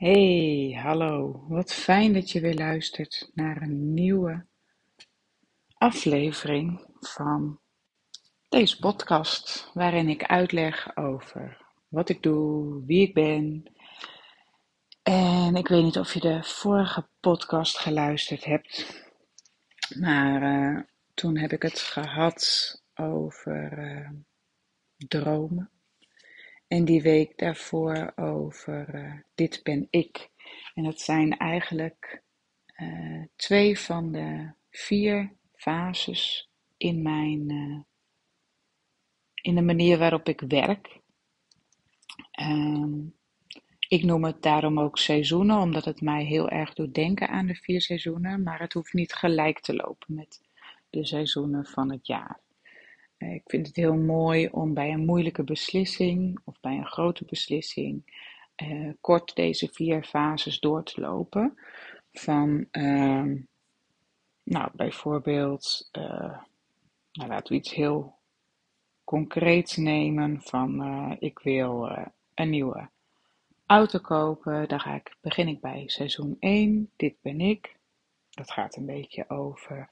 Hey, 0.00 0.78
hallo. 0.82 1.44
Wat 1.48 1.72
fijn 1.72 2.12
dat 2.12 2.30
je 2.30 2.40
weer 2.40 2.54
luistert 2.54 3.30
naar 3.34 3.62
een 3.62 3.94
nieuwe 3.94 4.46
aflevering 5.74 6.86
van 7.00 7.60
deze 8.48 8.78
podcast, 8.78 9.70
waarin 9.74 10.08
ik 10.08 10.24
uitleg 10.24 10.96
over 10.96 11.66
wat 11.88 12.08
ik 12.08 12.22
doe, 12.22 12.84
wie 12.86 13.08
ik 13.08 13.14
ben. 13.14 13.72
En 15.02 15.56
ik 15.56 15.68
weet 15.68 15.82
niet 15.82 15.98
of 15.98 16.14
je 16.14 16.20
de 16.20 16.42
vorige 16.42 17.08
podcast 17.20 17.78
geluisterd 17.78 18.44
hebt, 18.44 19.02
maar 19.98 20.42
uh, 20.42 20.82
toen 21.14 21.36
heb 21.36 21.52
ik 21.52 21.62
het 21.62 21.78
gehad 21.78 22.74
over 22.94 23.78
uh, 23.78 24.10
dromen. 24.96 25.70
En 26.70 26.84
die 26.84 27.02
week 27.02 27.38
daarvoor 27.38 28.12
over 28.16 28.94
uh, 28.94 29.12
Dit 29.34 29.60
ben 29.62 29.86
ik. 29.90 30.30
En 30.74 30.84
dat 30.84 31.00
zijn 31.00 31.36
eigenlijk 31.36 32.22
uh, 32.76 33.24
twee 33.36 33.78
van 33.78 34.12
de 34.12 34.50
vier 34.70 35.32
fases 35.54 36.50
in 36.76 37.02
mijn. 37.02 37.50
Uh, 37.52 37.80
in 39.34 39.54
de 39.54 39.62
manier 39.62 39.98
waarop 39.98 40.28
ik 40.28 40.40
werk. 40.40 41.00
Um, 42.40 43.14
ik 43.88 44.02
noem 44.02 44.24
het 44.24 44.42
daarom 44.42 44.80
ook 44.80 44.98
seizoenen, 44.98 45.58
omdat 45.58 45.84
het 45.84 46.00
mij 46.00 46.24
heel 46.24 46.48
erg 46.48 46.74
doet 46.74 46.94
denken 46.94 47.28
aan 47.28 47.46
de 47.46 47.54
vier 47.54 47.80
seizoenen. 47.80 48.42
Maar 48.42 48.60
het 48.60 48.72
hoeft 48.72 48.92
niet 48.92 49.12
gelijk 49.12 49.60
te 49.60 49.74
lopen 49.74 50.14
met 50.14 50.40
de 50.90 51.06
seizoenen 51.06 51.66
van 51.66 51.90
het 51.90 52.06
jaar. 52.06 52.40
Eh, 53.20 53.34
ik 53.34 53.42
vind 53.46 53.66
het 53.66 53.76
heel 53.76 53.96
mooi 53.96 54.48
om 54.48 54.74
bij 54.74 54.92
een 54.92 55.04
moeilijke 55.04 55.44
beslissing 55.44 56.40
of 56.44 56.60
bij 56.60 56.76
een 56.76 56.86
grote 56.86 57.24
beslissing 57.24 58.02
uh, 58.62 58.92
kort 59.00 59.34
deze 59.36 59.68
vier 59.68 60.04
fases 60.04 60.60
door 60.60 60.82
te 60.82 61.00
lopen. 61.00 61.58
Van, 62.12 62.66
uh, 62.72 63.32
nou, 64.42 64.70
bijvoorbeeld, 64.72 65.88
uh, 65.98 66.38
nou, 67.12 67.28
laten 67.28 67.52
we 67.52 67.58
iets 67.58 67.74
heel 67.74 68.14
concreets 69.04 69.76
nemen. 69.76 70.40
Van, 70.42 71.16
ik 71.18 71.38
wil 71.38 71.90
een 72.34 72.50
nieuwe 72.50 72.88
auto 73.66 73.98
kopen. 73.98 74.68
Daar 74.68 74.80
ga 74.80 74.94
ik, 74.94 75.16
begin 75.20 75.48
ik 75.48 75.60
bij 75.60 75.82
seizoen 75.86 76.36
1. 76.38 76.90
Dit 76.96 77.14
ben 77.20 77.40
ik. 77.40 77.76
Dat 78.30 78.50
gaat 78.50 78.76
een 78.76 78.86
beetje 78.86 79.28
over 79.28 79.90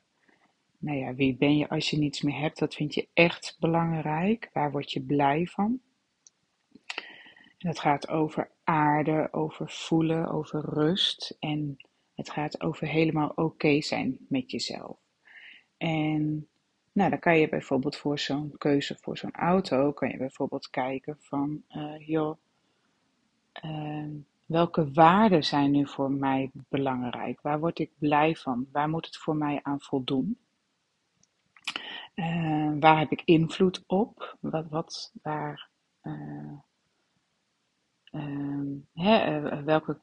nou 0.79 0.99
ja, 0.99 1.15
wie 1.15 1.37
ben 1.37 1.57
je 1.57 1.69
als 1.69 1.91
je 1.91 1.99
niets 1.99 2.23
meer 2.23 2.39
hebt? 2.39 2.59
Dat 2.59 2.75
vind 2.75 2.95
je 2.95 3.09
echt 3.15 3.57
belangrijk. 3.61 4.51
Waar 4.53 4.71
word 4.71 4.93
je 4.93 5.03
blij 5.03 5.47
van? 5.47 5.81
Het 7.59 7.79
gaat 7.79 8.09
over 8.09 8.51
aarde, 8.65 9.29
over 9.31 9.71
voelen, 9.71 10.31
over 10.31 10.61
rust. 10.61 11.37
En 11.41 11.77
het 12.15 12.31
gaat 12.31 12.61
over 12.61 12.87
helemaal 12.87 13.33
oké 13.35 13.81
zijn 13.81 14.17
met 14.29 14.51
jezelf. 14.51 14.99
En 15.77 16.49
nou, 16.93 17.11
dan 17.11 17.19
kan 17.19 17.39
je 17.39 17.49
bijvoorbeeld 17.49 17.97
voor 17.97 18.19
zo'n 18.19 18.55
keuze 18.59 18.97
voor 19.01 19.19
zo'n 19.19 19.35
auto, 19.35 19.93
kan 19.93 20.09
je 20.09 20.17
bijvoorbeeld 20.17 20.71
kijken 20.71 21.17
van, 21.21 21.63
uh, 21.71 22.09
joh, 22.09 22.37
uh, 23.65 24.09
welke 24.47 24.93
waarden 24.93 25.45
zijn 25.45 25.71
nu 25.71 25.87
voor 25.87 26.11
mij 26.11 26.51
belangrijk? 26.69 27.41
Waar 27.41 27.61
word 27.61 27.79
ik 27.79 27.91
blij 27.99 28.37
van? 28.37 28.67
Waar 28.73 28.89
moet 28.89 29.07
het 29.07 29.17
voor 29.17 29.37
mij 29.37 29.61
aan 29.63 29.81
voldoen? 29.81 30.39
Uh, 32.19 32.73
waar 32.81 32.99
heb 32.99 33.11
ik 33.11 33.23
invloed 33.25 33.85
op? 33.87 34.37
Wat, 34.41 34.69
wat 34.69 35.13
waar, 35.23 35.69
uh, 36.03 36.53
uh, 38.11 38.77
hè, 38.95 39.65
welke, 39.65 40.01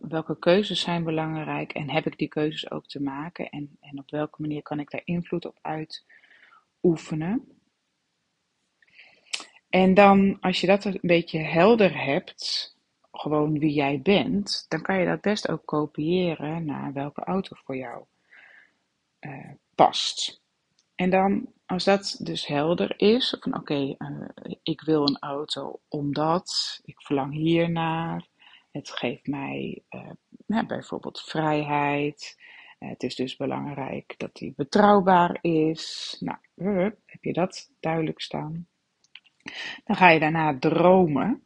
welke 0.00 0.38
keuzes 0.38 0.80
zijn 0.80 1.04
belangrijk 1.04 1.72
en 1.72 1.90
heb 1.90 2.06
ik 2.06 2.18
die 2.18 2.28
keuzes 2.28 2.70
ook 2.70 2.86
te 2.86 3.02
maken? 3.02 3.48
En, 3.48 3.76
en 3.80 3.98
op 3.98 4.10
welke 4.10 4.40
manier 4.40 4.62
kan 4.62 4.80
ik 4.80 4.90
daar 4.90 5.02
invloed 5.04 5.44
op 5.44 5.58
uitoefenen? 5.62 7.62
En 9.68 9.94
dan, 9.94 10.40
als 10.40 10.60
je 10.60 10.66
dat 10.66 10.84
een 10.84 10.98
beetje 11.02 11.38
helder 11.38 12.04
hebt, 12.04 12.76
gewoon 13.12 13.58
wie 13.58 13.72
jij 13.72 14.00
bent, 14.02 14.64
dan 14.68 14.82
kan 14.82 14.98
je 14.98 15.06
dat 15.06 15.20
best 15.20 15.48
ook 15.48 15.64
kopiëren 15.64 16.64
naar 16.64 16.92
welke 16.92 17.24
auto 17.24 17.56
voor 17.64 17.76
jou 17.76 18.04
past. 19.74 20.42
En 20.94 21.10
dan, 21.10 21.56
als 21.68 21.84
dat 21.84 22.16
dus 22.22 22.46
helder 22.46 22.94
is, 22.96 23.36
van 23.40 23.56
oké, 23.56 23.94
uh, 23.98 24.28
ik 24.62 24.80
wil 24.80 25.08
een 25.08 25.18
auto 25.18 25.80
omdat, 25.88 26.80
ik 26.84 27.02
verlang 27.02 27.32
hiernaar, 27.32 28.26
het 28.70 28.90
geeft 28.90 29.26
mij 29.26 29.82
nou, 30.46 30.66
bijvoorbeeld 30.66 31.20
vrijheid, 31.20 32.36
het 32.78 33.02
is 33.02 33.14
dus 33.14 33.36
belangrijk 33.36 34.14
dat 34.16 34.34
die 34.34 34.52
betrouwbaar 34.56 35.38
is. 35.40 36.16
Nou, 36.20 36.38
heb 37.06 37.24
je 37.24 37.32
dat 37.32 37.70
duidelijk 37.80 38.20
staan? 38.20 38.66
Dan 39.84 39.96
ga 39.96 40.08
je 40.08 40.20
daarna 40.20 40.58
dromen. 40.58 41.42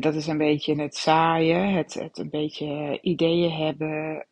dat 0.00 0.14
is 0.14 0.26
een 0.26 0.38
beetje 0.38 0.80
het 0.80 0.96
zaaien, 0.96 1.74
het, 1.74 1.94
het 1.94 2.18
een 2.18 2.30
beetje 2.30 2.98
ideeën 3.00 3.52
hebben, 3.52 4.26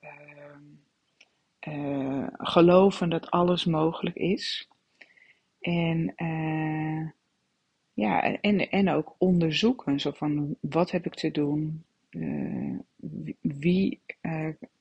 uh, 1.69 2.27
geloven 2.33 3.11
dat 3.11 3.31
alles 3.31 3.65
mogelijk 3.65 4.17
is. 4.17 4.69
En, 5.61 6.13
uh, 6.17 7.11
ja, 7.93 8.23
en, 8.41 8.71
en 8.71 8.89
ook 8.91 9.15
onderzoeken. 9.19 10.01
Zo 10.01 10.11
van, 10.11 10.57
wat 10.61 10.91
heb 10.91 11.07
ik 11.07 11.15
te 11.15 11.31
doen? 11.31 11.85
Uh, 12.11 12.79
wie, 13.41 14.01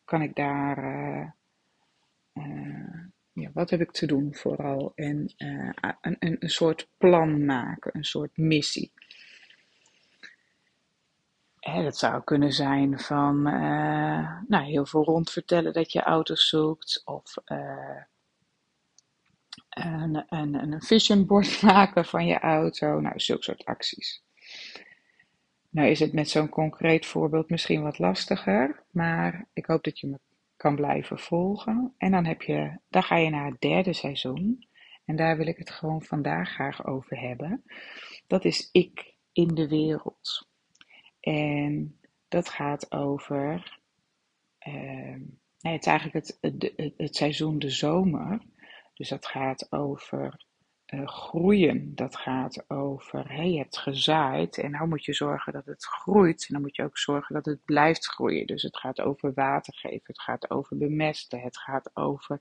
kan 0.05 0.21
ik 0.21 0.35
daar... 0.35 1.35
ja, 3.33 3.49
wat 3.53 3.69
heb 3.69 3.81
ik 3.81 3.91
te 3.91 4.05
doen 4.05 4.33
vooral? 4.35 4.91
En 4.95 5.33
een, 6.01 6.17
een 6.19 6.49
soort 6.49 6.89
plan 6.97 7.45
maken, 7.45 7.95
een 7.95 8.03
soort 8.03 8.37
missie. 8.37 8.91
Hè, 11.67 11.83
dat 11.83 11.97
zou 11.97 12.23
kunnen 12.23 12.53
zijn 12.53 12.99
van 12.99 13.47
uh, 13.47 14.39
nou, 14.47 14.63
heel 14.63 14.85
veel 14.85 15.03
rondvertellen 15.03 15.73
dat 15.73 15.91
je 15.91 16.01
auto's 16.01 16.49
zoekt. 16.49 17.01
Of 17.05 17.33
een, 19.69 20.25
een, 20.29 20.53
een 20.53 20.81
vision 20.81 21.25
board 21.25 21.61
maken 21.71 22.05
van 22.05 22.25
je 22.25 22.39
auto. 22.39 22.99
Nou, 22.99 23.19
zulke 23.19 23.43
soort 23.43 23.65
acties. 23.65 24.23
Nou 25.69 25.89
is 25.89 25.99
het 25.99 26.13
met 26.13 26.29
zo'n 26.29 26.49
concreet 26.49 27.05
voorbeeld 27.05 27.49
misschien 27.49 27.83
wat 27.83 27.99
lastiger. 27.99 28.83
Maar 28.91 29.47
ik 29.53 29.65
hoop 29.65 29.83
dat 29.83 29.99
je 29.99 30.07
me 30.07 30.19
kan 30.55 30.75
blijven 30.75 31.19
volgen. 31.19 31.93
En 31.97 32.11
dan, 32.11 32.25
heb 32.25 32.41
je, 32.41 32.79
dan 32.89 33.03
ga 33.03 33.15
je 33.15 33.29
naar 33.29 33.45
het 33.45 33.61
derde 33.61 33.93
seizoen. 33.93 34.67
En 35.05 35.15
daar 35.15 35.37
wil 35.37 35.47
ik 35.47 35.57
het 35.57 35.69
gewoon 35.69 36.01
vandaag 36.01 36.49
graag 36.49 36.85
over 36.85 37.19
hebben. 37.19 37.63
Dat 38.27 38.45
is 38.45 38.69
ik 38.71 39.13
in 39.31 39.47
de 39.47 39.67
wereld. 39.67 40.46
En 41.19 41.99
dat 42.27 42.49
gaat 42.49 42.91
over. 42.91 43.79
Uh, 44.67 44.73
nee, 45.59 45.73
het 45.73 45.81
is 45.81 45.87
eigenlijk 45.87 46.25
het, 46.25 46.37
het, 46.41 46.93
het, 46.97 47.15
seizoen 47.15 47.59
de 47.59 47.69
zomer. 47.69 48.41
Dus 48.93 49.09
dat 49.09 49.25
gaat 49.25 49.71
over 49.71 50.45
uh, 50.93 51.07
groeien. 51.07 51.95
Dat 51.95 52.15
gaat 52.15 52.69
over. 52.69 53.31
Hey, 53.31 53.51
je 53.51 53.57
hebt 53.57 53.77
gezaaid 53.77 54.57
en 54.57 54.71
nou 54.71 54.87
moet 54.87 55.05
je 55.05 55.13
zorgen 55.13 55.53
dat 55.53 55.65
het 55.65 55.85
groeit. 55.85 56.45
En 56.47 56.53
dan 56.53 56.61
moet 56.61 56.75
je 56.75 56.83
ook 56.83 56.97
zorgen 56.97 57.35
dat 57.35 57.45
het 57.45 57.65
blijft 57.65 58.05
groeien. 58.05 58.47
Dus 58.47 58.61
het 58.61 58.77
gaat 58.77 59.01
over 59.01 59.33
water 59.33 59.73
geven. 59.73 60.01
Het 60.03 60.21
gaat 60.21 60.51
over 60.51 60.77
bemesten. 60.77 61.39
Het 61.39 61.57
gaat 61.57 61.91
over 61.93 62.39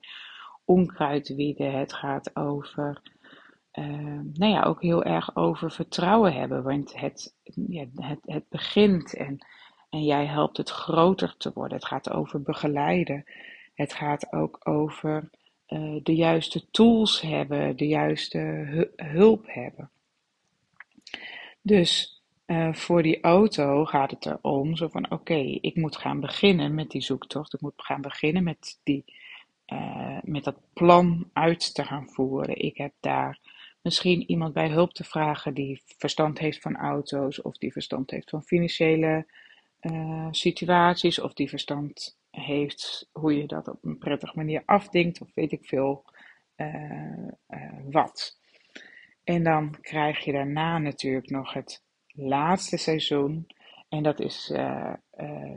onkruid 0.65 1.35
wieden. 1.35 1.79
Het 1.79 1.93
gaat 1.93 2.37
over 2.37 3.03
uh, 3.79 4.21
nou 4.33 4.53
ja, 4.53 4.63
ook 4.63 4.83
heel 4.83 5.05
erg 5.05 5.37
over 5.37 5.71
vertrouwen 5.71 6.33
hebben. 6.35 6.63
Want 6.63 7.01
het, 7.01 7.35
ja, 7.69 7.85
het, 7.95 8.19
het 8.25 8.49
begint 8.49 9.15
en, 9.15 9.47
en 9.91 10.03
jij 10.03 10.27
helpt 10.27 10.57
het 10.57 10.71
groter 10.71 11.35
te 11.37 11.51
worden. 11.55 11.77
Het 11.77 11.87
gaat 11.87 12.11
over 12.11 12.43
begeleiden. 12.43 13.25
Het 13.75 13.93
gaat 13.93 14.33
ook 14.33 14.61
over 14.69 15.31
uh, 15.69 16.01
de 16.03 16.15
juiste 16.15 16.71
tools 16.71 17.21
hebben, 17.21 17.77
de 17.77 17.87
juiste 17.87 18.39
hulp 18.97 19.45
hebben. 19.47 19.91
Dus 21.63 22.21
uh, 22.47 22.73
voor 22.73 23.03
die 23.03 23.21
auto 23.21 23.85
gaat 23.85 24.11
het 24.11 24.27
erom 24.27 24.77
zo 24.77 24.89
van 24.89 25.11
oké, 25.11 25.59
ik 25.61 25.77
moet 25.77 25.97
gaan 25.97 26.21
beginnen 26.21 26.75
met 26.75 26.91
die 26.91 27.03
zoektocht. 27.03 27.55
Ik 27.55 27.61
moet 27.61 27.73
gaan 27.77 28.01
beginnen 28.01 28.45
met, 28.45 28.81
die, 28.83 29.05
uh, 29.67 30.19
met 30.23 30.45
dat 30.45 30.57
plan 30.73 31.31
uit 31.33 31.75
te 31.75 31.85
gaan 31.85 32.09
voeren. 32.09 32.59
Ik 32.59 32.77
heb 32.77 32.93
daar 33.01 33.39
misschien 33.87 34.31
iemand 34.31 34.53
bij 34.53 34.69
hulp 34.69 34.93
te 34.93 35.05
vragen 35.05 35.55
die 35.55 35.83
verstand 35.85 36.39
heeft 36.39 36.61
van 36.61 36.77
auto's, 36.77 37.43
of 37.43 37.59
die 37.59 37.73
verstand 37.73 38.11
heeft 38.11 38.31
van 38.31 38.43
financiële 38.43 39.27
uh, 39.81 40.29
situaties, 40.31 41.21
of 41.21 41.33
die 41.33 41.49
verstand 41.49 42.19
heeft 42.31 43.09
hoe 43.13 43.37
je 43.37 43.47
dat 43.47 43.69
op 43.69 43.85
een 43.85 43.99
prettige 43.99 44.37
manier 44.37 44.63
afdingt, 44.65 45.21
of 45.21 45.29
weet 45.35 45.53
ik 45.53 45.65
veel 45.65 46.05
uh, 46.57 47.29
uh, 47.49 47.73
wat. 47.91 48.39
En 49.25 49.43
dan 49.43 49.81
krijg 49.81 50.25
je 50.25 50.33
daarna 50.33 50.79
natuurlijk 50.79 51.31
nog 51.31 51.53
het 51.53 51.83
laatste 52.07 52.77
seizoen. 52.77 53.47
En 53.89 54.03
dat 54.03 54.21
is 54.21 54.49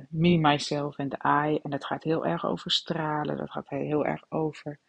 me, 0.10 0.38
myself 0.38 0.98
and 0.98 1.14
I. 1.14 1.60
En 1.64 1.70
dat 1.70 1.86
gaat 1.86 2.04
heel 2.04 2.26
erg 2.26 2.46
over 2.46 2.72
stralen. 2.72 3.38
Dat 3.38 3.52
gaat 3.52 3.70
heel 3.70 4.06
erg 4.06 4.26
over 4.30 4.80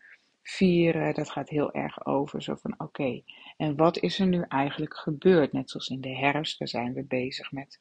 vieren. 0.43 1.15
Dat 1.15 1.31
gaat 1.31 1.49
heel 1.49 1.73
erg 1.73 2.07
over 2.07 2.43
zo 2.43 2.55
van 2.55 2.75
oké. 2.79 3.23
en 3.57 3.77
wat 3.77 3.99
is 3.99 4.19
er 4.19 4.27
nu 4.27 4.45
eigenlijk 4.49 4.97
gebeurd? 4.97 5.53
Net 5.53 5.71
zoals 5.71 5.89
in 5.89 6.01
de 6.01 6.17
herfst, 6.17 6.59
daar 6.59 6.69
zijn 6.69 6.93
we 6.93 7.05
bezig 7.05 7.53
met 7.53 7.81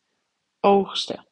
oogsten. 0.59 1.27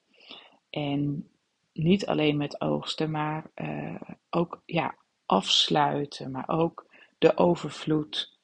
En 0.69 1.29
niet 1.73 2.05
alleen 2.05 2.37
met 2.37 2.61
oogsten, 2.61 3.11
maar 3.11 3.51
uh, 3.55 4.01
ook 4.29 4.61
ja, 4.65 4.95
afsluiten. 5.25 6.31
Maar 6.31 6.47
ook 6.47 6.85
de 7.17 7.37
overvloed 7.37 8.37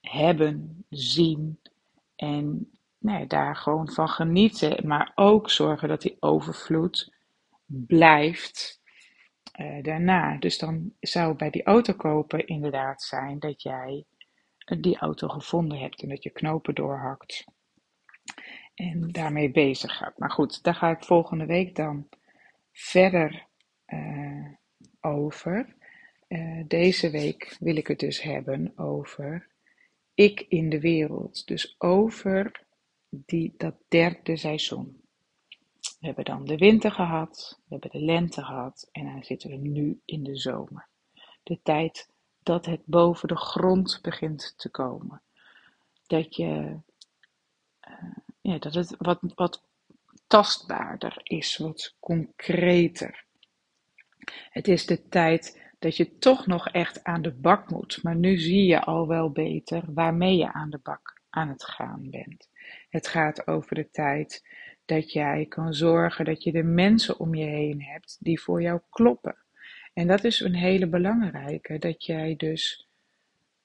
hebben, 0.00 0.84
zien. 0.90 1.60
En 2.16 2.70
nee, 2.98 3.26
daar 3.26 3.56
gewoon 3.56 3.90
van 3.90 4.08
genieten, 4.08 4.86
maar 4.86 5.12
ook 5.14 5.50
zorgen 5.50 5.88
dat 5.88 6.02
die 6.02 6.16
overvloed 6.20 7.12
blijft 7.66 8.77
uh, 9.58 9.82
daarna. 9.82 10.36
Dus 10.38 10.58
dan 10.58 10.92
zou 11.00 11.34
bij 11.34 11.50
die 11.50 11.62
auto 11.62 11.92
kopen 11.92 12.46
inderdaad 12.46 13.02
zijn 13.02 13.38
dat 13.38 13.62
jij 13.62 14.04
die 14.80 14.98
auto 14.98 15.28
gevonden 15.28 15.78
hebt 15.78 16.02
en 16.02 16.08
dat 16.08 16.22
je 16.22 16.30
knopen 16.30 16.74
doorhakt 16.74 17.44
en 18.74 19.08
daarmee 19.08 19.50
bezig 19.50 19.96
gaat. 19.96 20.18
Maar 20.18 20.30
goed, 20.30 20.62
daar 20.62 20.74
ga 20.74 20.90
ik 20.90 21.04
volgende 21.04 21.46
week 21.46 21.76
dan 21.76 22.08
verder 22.72 23.46
uh, 23.86 24.46
over. 25.00 25.76
Deze 26.66 27.10
week 27.10 27.56
wil 27.60 27.76
ik 27.76 27.86
het 27.86 27.98
dus 27.98 28.22
hebben 28.22 28.72
over 28.78 29.48
ik 30.18 30.44
in 30.48 30.68
de 30.68 30.80
wereld. 30.80 31.46
Dus 31.46 31.74
over 31.78 32.66
die, 33.08 33.54
dat 33.56 33.74
derde 33.88 34.36
seizoen. 34.36 35.00
We 35.98 36.06
hebben 36.06 36.24
dan 36.24 36.44
de 36.44 36.56
winter 36.56 36.92
gehad, 36.92 37.60
we 37.64 37.66
hebben 37.68 37.90
de 37.90 38.04
lente 38.04 38.44
gehad 38.44 38.88
en 38.92 39.04
dan 39.04 39.24
zitten 39.24 39.50
we 39.50 39.56
nu 39.56 40.00
in 40.04 40.22
de 40.22 40.36
zomer. 40.36 40.88
De 41.42 41.58
tijd 41.62 42.10
dat 42.42 42.66
het 42.66 42.80
boven 42.84 43.28
de 43.28 43.36
grond 43.36 43.98
begint 44.02 44.54
te 44.56 44.68
komen. 44.68 45.22
Dat, 46.06 46.36
je, 46.36 46.80
uh, 47.88 48.16
ja, 48.40 48.58
dat 48.58 48.74
het 48.74 48.94
wat, 48.98 49.18
wat 49.34 49.62
tastbaarder 50.26 51.20
is, 51.22 51.56
wat 51.56 51.94
concreter. 52.00 53.24
Het 54.50 54.68
is 54.68 54.86
de 54.86 55.08
tijd 55.08 55.72
dat 55.78 55.96
je 55.96 56.18
toch 56.18 56.46
nog 56.46 56.68
echt 56.68 57.04
aan 57.04 57.22
de 57.22 57.32
bak 57.32 57.70
moet, 57.70 58.02
maar 58.02 58.16
nu 58.16 58.38
zie 58.38 58.64
je 58.64 58.80
al 58.80 59.06
wel 59.06 59.30
beter 59.30 59.82
waarmee 59.86 60.36
je 60.36 60.52
aan 60.52 60.70
de 60.70 60.80
bak 60.82 61.20
aan 61.30 61.48
het 61.48 61.64
gaan 61.64 62.10
bent. 62.10 62.48
Het 62.88 63.08
gaat 63.08 63.46
over 63.46 63.74
de 63.74 63.90
tijd 63.90 64.44
dat 64.88 65.12
jij 65.12 65.46
kan 65.48 65.74
zorgen 65.74 66.24
dat 66.24 66.42
je 66.42 66.52
de 66.52 66.62
mensen 66.62 67.18
om 67.18 67.34
je 67.34 67.44
heen 67.44 67.82
hebt 67.82 68.16
die 68.20 68.40
voor 68.40 68.62
jou 68.62 68.80
kloppen. 68.90 69.36
En 69.94 70.06
dat 70.06 70.24
is 70.24 70.40
een 70.40 70.54
hele 70.54 70.86
belangrijke, 70.86 71.78
dat 71.78 72.04
jij 72.04 72.36
dus 72.36 72.88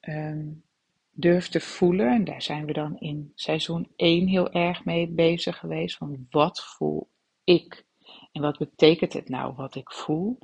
um, 0.01 0.63
durft 1.11 1.51
te 1.51 1.59
voelen, 1.59 2.11
en 2.11 2.23
daar 2.23 2.41
zijn 2.41 2.65
we 2.65 2.73
dan 2.73 2.99
in 2.99 3.31
seizoen 3.35 3.87
1 3.95 4.27
heel 4.27 4.51
erg 4.51 4.85
mee 4.85 5.07
bezig 5.07 5.57
geweest, 5.57 5.97
van 5.97 6.27
wat 6.29 6.63
voel 6.63 7.07
ik? 7.43 7.85
En 8.31 8.41
wat 8.41 8.57
betekent 8.57 9.13
het 9.13 9.29
nou 9.29 9.53
wat 9.55 9.75
ik 9.75 9.91
voel? 9.91 10.39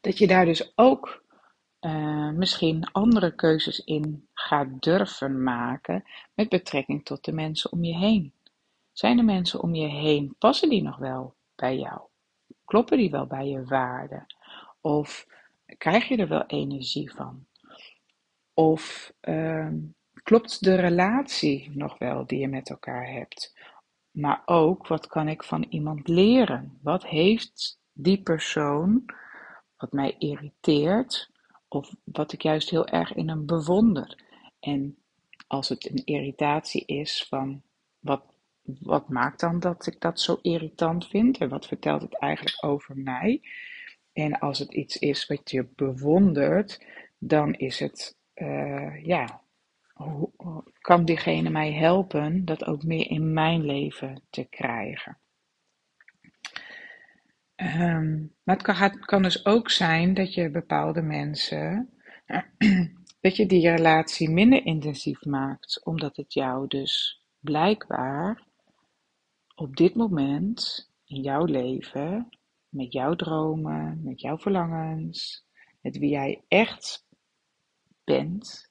Dat 0.00 0.18
je 0.18 0.26
daar 0.26 0.44
dus 0.44 0.72
ook 0.74 1.24
uh, 1.80 2.30
misschien 2.30 2.90
andere 2.92 3.34
keuzes 3.34 3.84
in 3.84 4.28
gaat 4.34 4.82
durven 4.82 5.42
maken 5.42 6.04
met 6.34 6.48
betrekking 6.48 7.04
tot 7.04 7.24
de 7.24 7.32
mensen 7.32 7.72
om 7.72 7.84
je 7.84 7.96
heen. 7.96 8.34
Zijn 8.96 9.16
de 9.16 9.22
mensen 9.22 9.62
om 9.62 9.74
je 9.74 9.86
heen, 9.86 10.34
passen 10.38 10.68
die 10.68 10.82
nog 10.82 10.96
wel 10.96 11.34
bij 11.54 11.76
jou? 11.76 12.00
Kloppen 12.64 12.98
die 12.98 13.10
wel 13.10 13.26
bij 13.26 13.48
je 13.48 13.64
waarden? 13.64 14.26
Of 14.80 15.26
krijg 15.78 16.08
je 16.08 16.16
er 16.16 16.28
wel 16.28 16.46
energie 16.46 17.12
van? 17.12 17.46
Of 18.54 19.12
uh, 19.22 19.72
klopt 20.22 20.64
de 20.64 20.74
relatie 20.74 21.70
nog 21.74 21.98
wel 21.98 22.26
die 22.26 22.38
je 22.38 22.48
met 22.48 22.70
elkaar 22.70 23.12
hebt? 23.12 23.58
Maar 24.10 24.42
ook, 24.44 24.86
wat 24.86 25.06
kan 25.06 25.28
ik 25.28 25.42
van 25.42 25.62
iemand 25.62 26.08
leren? 26.08 26.78
Wat 26.82 27.06
heeft 27.06 27.80
die 27.92 28.22
persoon 28.22 29.04
wat 29.76 29.92
mij 29.92 30.14
irriteert, 30.18 31.30
of 31.68 31.94
wat 32.04 32.32
ik 32.32 32.42
juist 32.42 32.70
heel 32.70 32.86
erg 32.86 33.14
in 33.14 33.28
hem 33.28 33.46
bewonder. 33.46 34.18
En 34.60 34.98
als 35.46 35.68
het 35.68 35.90
een 35.90 36.04
irritatie 36.04 36.84
is 36.86 37.26
van 37.28 37.62
wat, 37.98 38.24
wat 38.80 39.08
maakt 39.08 39.40
dan 39.40 39.60
dat 39.60 39.86
ik 39.86 40.00
dat 40.00 40.20
zo 40.20 40.38
irritant 40.42 41.06
vind 41.06 41.38
en 41.38 41.48
wat 41.48 41.66
vertelt 41.66 42.02
het 42.02 42.18
eigenlijk 42.18 42.64
over 42.64 42.96
mij? 42.96 43.40
En 44.12 44.38
als 44.38 44.58
het 44.58 44.74
iets 44.74 44.96
is 44.96 45.26
wat 45.26 45.50
je 45.50 45.68
bewondert, 45.74 46.84
dan 47.18 47.54
is 47.54 47.78
het, 47.78 48.16
uh, 48.34 49.04
ja, 49.04 49.40
kan 50.80 51.04
diegene 51.04 51.50
mij 51.50 51.72
helpen 51.72 52.44
dat 52.44 52.64
ook 52.64 52.82
meer 52.82 53.10
in 53.10 53.32
mijn 53.32 53.64
leven 53.64 54.22
te 54.30 54.44
krijgen? 54.44 55.18
Um, 57.56 58.34
maar 58.42 58.56
het 58.56 58.64
kan, 58.64 59.00
kan, 59.00 59.22
dus 59.22 59.44
ook 59.46 59.70
zijn 59.70 60.14
dat 60.14 60.34
je 60.34 60.50
bepaalde 60.50 61.02
mensen, 61.02 61.90
dat 63.20 63.36
je 63.36 63.46
die 63.46 63.70
relatie 63.70 64.30
minder 64.30 64.64
intensief 64.64 65.24
maakt, 65.24 65.84
omdat 65.84 66.16
het 66.16 66.32
jou 66.32 66.66
dus 66.66 67.22
blijkbaar 67.40 68.42
op 69.56 69.76
dit 69.76 69.94
moment 69.94 70.90
in 71.04 71.22
jouw 71.22 71.44
leven, 71.44 72.28
met 72.68 72.92
jouw 72.92 73.14
dromen, 73.14 74.00
met 74.04 74.20
jouw 74.20 74.38
verlangens, 74.38 75.46
met 75.80 75.98
wie 75.98 76.10
jij 76.10 76.44
echt 76.48 77.06
bent, 78.04 78.70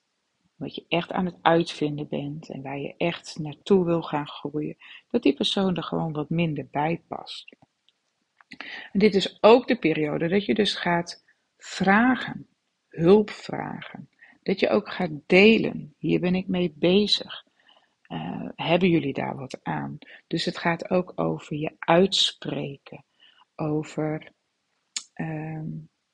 wat 0.56 0.76
je 0.76 0.86
echt 0.88 1.12
aan 1.12 1.26
het 1.26 1.38
uitvinden 1.42 2.08
bent 2.08 2.50
en 2.50 2.62
waar 2.62 2.80
je 2.80 2.94
echt 2.98 3.40
naartoe 3.40 3.86
wil 3.86 4.02
gaan 4.02 4.28
groeien, 4.28 4.78
dat 5.10 5.24
die 5.24 5.34
persoon 5.34 5.76
er 5.76 5.84
gewoon 5.84 6.14
wat 6.14 6.30
minder 6.30 6.68
bij 6.72 7.04
past. 7.08 7.56
En 8.92 9.00
dit 9.00 9.16
is 9.16 9.38
ook 9.42 9.68
de 9.68 9.80
periode 9.80 10.28
dat 10.28 10.46
je 10.46 10.54
dus 10.54 10.76
gaat 10.76 11.24
vragen, 11.58 12.48
hulp 12.90 13.30
vragen. 13.30 14.10
Dat 14.44 14.60
je 14.60 14.70
ook 14.70 14.90
gaat 14.90 15.12
delen. 15.26 15.96
Hier 15.98 16.20
ben 16.20 16.36
ik 16.36 16.48
mee 16.48 16.74
bezig. 16.78 17.45
Uh, 18.08 18.50
hebben 18.56 18.90
jullie 18.90 19.14
daar 19.14 19.36
wat 19.36 19.60
aan? 19.64 19.98
Dus 20.28 20.46
het 20.46 20.58
gaat 20.58 20.90
ook 20.90 21.12
over 21.16 21.56
je 21.56 21.76
uitspreken. 21.80 23.06
Over, 23.56 24.32
uh, 25.16 25.62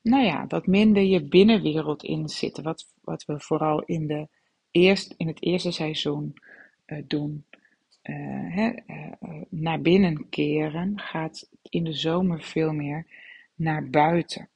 nou 0.02 0.24
ja, 0.24 0.48
wat 0.48 0.68
minder 0.68 1.04
je 1.04 1.28
binnenwereld 1.28 2.04
inzitten. 2.04 2.64
Wat, 2.64 2.94
wat 3.02 3.26
we 3.26 3.40
vooral 3.40 3.82
in, 3.82 4.08
de 4.08 4.28
eerst, 4.72 5.14
in 5.18 5.28
het 5.28 5.44
eerste 5.44 5.72
seizoen 5.72 6.34
uh, 6.86 7.04
doen. 7.08 7.46
Uh, 8.04 8.74
naar 9.50 9.82
binnen 9.82 10.30
keren 10.30 11.00
gaat 11.00 11.50
in 11.62 11.84
de 11.84 11.94
zomer 11.94 12.42
veel 12.42 12.74
meer 12.74 13.06
naar 13.56 13.90
buiten. 13.90 14.50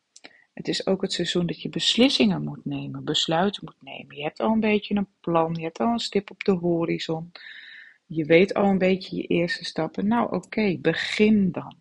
Het 0.56 0.68
is 0.68 0.88
ook 0.88 1.02
het 1.02 1.14
seizoen 1.14 1.46
dat 1.46 1.62
je 1.62 1.70
beslissingen 1.70 2.44
moet 2.44 2.66
nemen, 2.66 3.04
besluiten 3.04 3.62
moet 3.66 3.82
nemen. 3.82 4.16
Je 4.16 4.24
hebt 4.24 4.40
al 4.40 4.52
een 4.52 4.60
beetje 4.60 4.96
een 4.96 5.08
plan, 5.20 5.54
je 5.54 5.64
hebt 5.64 5.80
al 5.80 5.92
een 5.92 6.00
stip 6.00 6.32
op 6.32 6.44
de 6.44 6.52
horizon. 6.52 7.32
Je 8.06 8.26
weet 8.26 8.54
al 8.54 8.66
een 8.66 8.78
beetje 8.78 9.16
je 9.16 9.28
eerste 9.28 9.66
stappen. 9.66 10.08
Nou 10.08 10.36
oké, 10.36 10.78
begin 10.82 11.52
dan. 11.52 11.76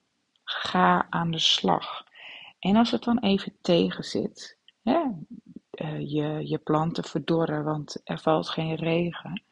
Ga 0.45 1.07
aan 1.11 1.31
de 1.31 1.39
slag. 1.39 2.05
En 2.59 2.77
als 2.77 2.91
het 2.91 3.03
dan 3.03 3.19
even 3.19 3.57
tegen 3.61 4.05
zit, 4.05 4.59
hè, 4.83 5.01
je, 5.99 6.41
je 6.49 6.59
planten 6.59 7.05
verdorren, 7.05 7.65
want 7.65 8.01
er 8.05 8.19
valt 8.19 8.49
geen 8.49 8.75
regen 8.75 9.43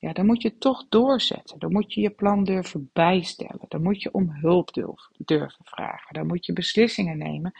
ja, 0.00 0.12
dan 0.12 0.26
moet 0.26 0.42
je 0.42 0.58
toch 0.58 0.88
doorzetten. 0.88 1.58
Dan 1.58 1.72
moet 1.72 1.94
je 1.94 2.00
je 2.00 2.10
plan 2.10 2.44
durven 2.44 2.90
bijstellen. 2.92 3.64
Dan 3.68 3.82
moet 3.82 4.02
je 4.02 4.12
om 4.12 4.30
hulp 4.30 4.72
durven 5.16 5.64
vragen. 5.64 6.14
Dan 6.14 6.26
moet 6.26 6.46
je 6.46 6.52
beslissingen 6.52 7.18
nemen 7.18 7.52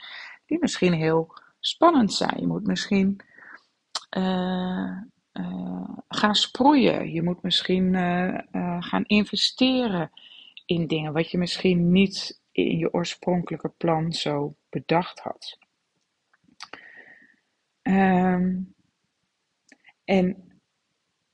die 0.49 0.59
misschien 0.59 0.93
heel 0.93 1.33
spannend 1.59 2.13
zijn. 2.13 2.39
Je 2.39 2.47
moet 2.47 2.67
misschien 2.67 3.21
uh, 4.17 4.97
uh, 5.33 5.97
gaan 6.07 6.35
sproeien. 6.35 7.11
Je 7.11 7.23
moet 7.23 7.41
misschien 7.41 7.93
uh, 7.93 8.77
gaan 8.79 9.05
investeren 9.05 10.11
in 10.65 10.87
dingen 10.87 11.13
wat 11.13 11.31
je 11.31 11.37
misschien 11.37 11.91
niet 11.91 12.41
in 12.51 12.77
je 12.77 12.93
oorspronkelijke 12.93 13.69
plan 13.69 14.11
zo 14.11 14.55
bedacht 14.69 15.19
had. 15.19 15.57
Um, 17.81 18.73
en 20.03 20.59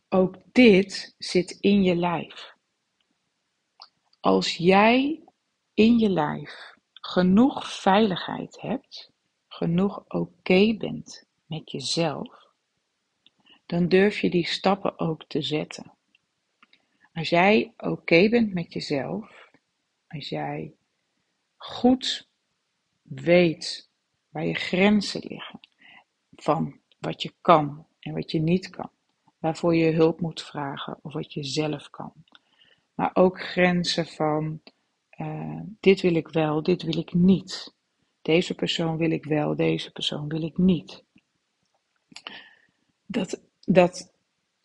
ook 0.10 0.36
dit 0.51 1.15
zit 1.17 1.51
in 1.51 1.84
je 1.84 1.95
lijf. 1.95 2.53
Als 4.19 4.57
jij 4.57 5.24
in 5.74 5.98
je 5.98 6.10
lijf 6.10 6.75
genoeg 7.05 7.71
veiligheid 7.71 8.62
hebt, 8.62 9.12
genoeg 9.47 10.03
oké 10.07 10.75
bent 10.77 11.25
met 11.45 11.71
jezelf, 11.71 12.47
dan 13.65 13.88
durf 13.88 14.19
je 14.19 14.29
die 14.29 14.47
stappen 14.47 15.00
ook 15.00 15.24
te 15.27 15.41
zetten. 15.41 15.91
Als 17.13 17.29
jij 17.29 17.74
oké 17.77 18.29
bent 18.29 18.53
met 18.53 18.74
jezelf, 18.74 19.50
als 20.07 20.29
jij 20.29 20.74
goed 21.57 22.27
weet 23.01 23.89
waar 24.29 24.45
je 24.45 24.53
grenzen 24.53 25.21
liggen 25.27 25.59
van 26.35 26.79
wat 27.00 27.21
je 27.21 27.33
kan 27.41 27.88
en 28.00 28.13
wat 28.13 28.31
je 28.31 28.39
niet 28.39 28.69
kan, 28.69 28.89
waarvoor 29.39 29.75
je 29.75 29.91
hulp 29.91 30.19
moet 30.21 30.41
vragen 30.41 31.00
of 31.01 31.13
wat 31.13 31.33
je 31.33 31.43
zelf 31.43 31.89
kan, 31.89 32.13
maar 32.93 33.12
ook 33.13 33.41
grenzen 33.41 34.05
van 34.05 34.62
uh, 35.17 35.62
dit 35.79 36.01
wil 36.01 36.15
ik 36.15 36.27
wel, 36.27 36.63
dit 36.63 36.84
wil 36.84 36.98
ik 36.98 37.13
niet. 37.13 37.74
Deze 38.22 38.55
persoon 38.55 38.98
wil 38.98 39.12
ik 39.12 39.25
wel, 39.25 39.55
deze 39.55 39.91
persoon 39.91 40.27
wil 40.27 40.43
ik 40.43 40.57
niet. 40.57 41.03
Dat, 43.05 43.41
dat 43.65 44.13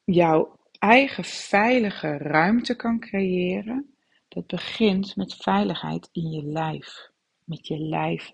jouw 0.04 0.58
eigen 0.78 1.24
veilige 1.24 2.16
ruimte 2.16 2.76
kan 2.76 3.00
creëren, 3.00 3.94
dat 4.28 4.46
begint 4.46 5.16
met 5.16 5.34
veiligheid 5.34 6.08
in 6.12 6.30
je 6.30 6.42
lijf. 6.42 7.10
Met 7.44 7.66
je 7.66 7.78
lijf 7.78 8.32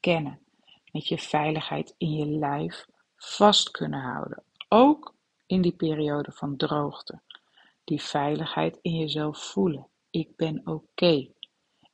kennen. 0.00 0.38
Met 0.92 1.08
je 1.08 1.18
veiligheid 1.18 1.94
in 1.98 2.12
je 2.12 2.26
lijf 2.26 2.86
vast 3.16 3.70
kunnen 3.70 4.00
houden. 4.00 4.42
Ook 4.68 5.14
in 5.46 5.62
die 5.62 5.76
periode 5.76 6.32
van 6.32 6.56
droogte. 6.56 7.20
Die 7.84 8.02
veiligheid 8.02 8.78
in 8.82 8.96
jezelf 8.96 9.38
voelen. 9.38 9.88
Ik 10.10 10.36
ben 10.36 10.60
oké. 10.64 11.28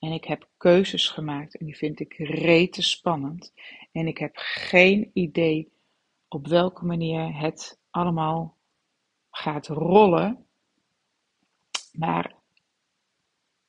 En 0.01 0.13
ik 0.13 0.25
heb 0.25 0.49
keuzes 0.57 1.09
gemaakt 1.09 1.57
en 1.57 1.67
die 1.67 1.77
vind 1.77 2.01
ik 2.01 2.15
rete 2.17 2.83
spannend. 2.83 3.53
En 3.93 4.07
ik 4.07 4.19
heb 4.19 4.33
geen 4.35 5.11
idee 5.13 5.73
op 6.29 6.47
welke 6.47 6.85
manier 6.85 7.39
het 7.39 7.79
allemaal 7.91 8.57
gaat 9.31 9.67
rollen. 9.67 10.47
Maar 11.93 12.35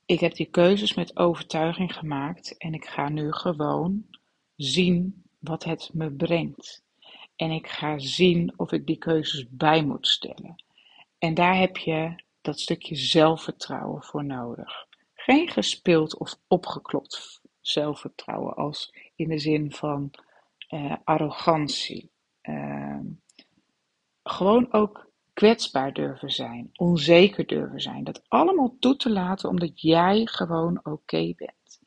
ik 0.06 0.20
heb 0.20 0.36
die 0.36 0.50
keuzes 0.50 0.94
met 0.94 1.18
overtuiging 1.18 1.94
gemaakt 1.96 2.58
en 2.58 2.74
ik 2.74 2.86
ga 2.86 3.10
nu 3.10 3.32
gewoon 3.32 4.06
zien 4.56 5.24
wat 5.40 5.64
het 5.64 5.90
me 5.94 6.12
brengt. 6.12 6.84
En 7.36 7.52
ik 7.52 7.68
ga 7.68 8.00
zien 8.00 8.54
of 8.56 8.72
ik 8.72 8.86
die 8.86 8.98
keuzes 8.98 9.50
bij 9.50 9.84
moet 9.84 10.08
stellen. 10.08 10.64
En 11.18 11.34
daar 11.34 11.58
heb 11.58 11.78
je 11.78 12.24
dat 12.42 12.60
stukje 12.60 12.96
zelfvertrouwen 12.96 14.04
voor 14.04 14.26
nodig. 14.26 14.90
Geen 15.24 15.50
gespeeld 15.50 16.18
of 16.18 16.40
opgeklopt 16.48 17.42
zelfvertrouwen 17.60 18.56
als 18.56 18.94
in 19.16 19.30
de 19.30 19.38
zin 19.38 19.72
van 19.72 20.12
uh, 20.70 20.96
arrogantie. 21.04 22.12
Uh, 22.42 23.00
gewoon 24.24 24.74
ook 24.74 25.10
kwetsbaar 25.34 25.94
durven 25.94 26.30
zijn, 26.30 26.70
onzeker 26.74 27.48
durven 27.48 27.82
zijn. 27.82 28.04
Dat 28.04 28.24
allemaal 28.28 28.76
toe 28.80 28.96
te 28.96 29.10
laten 29.10 29.50
omdat 29.50 29.82
jij 29.82 30.26
gewoon 30.26 30.80
oké 30.84 31.34
bent. 31.36 31.82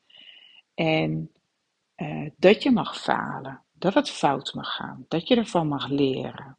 En 0.73 1.31
uh, 1.97 2.29
dat 2.37 2.63
je 2.63 2.71
mag 2.71 3.01
falen, 3.01 3.63
dat 3.73 3.93
het 3.93 4.09
fout 4.09 4.53
mag 4.53 4.75
gaan, 4.75 5.05
dat 5.07 5.27
je 5.27 5.35
ervan 5.35 5.67
mag 5.67 5.87
leren. 5.87 6.57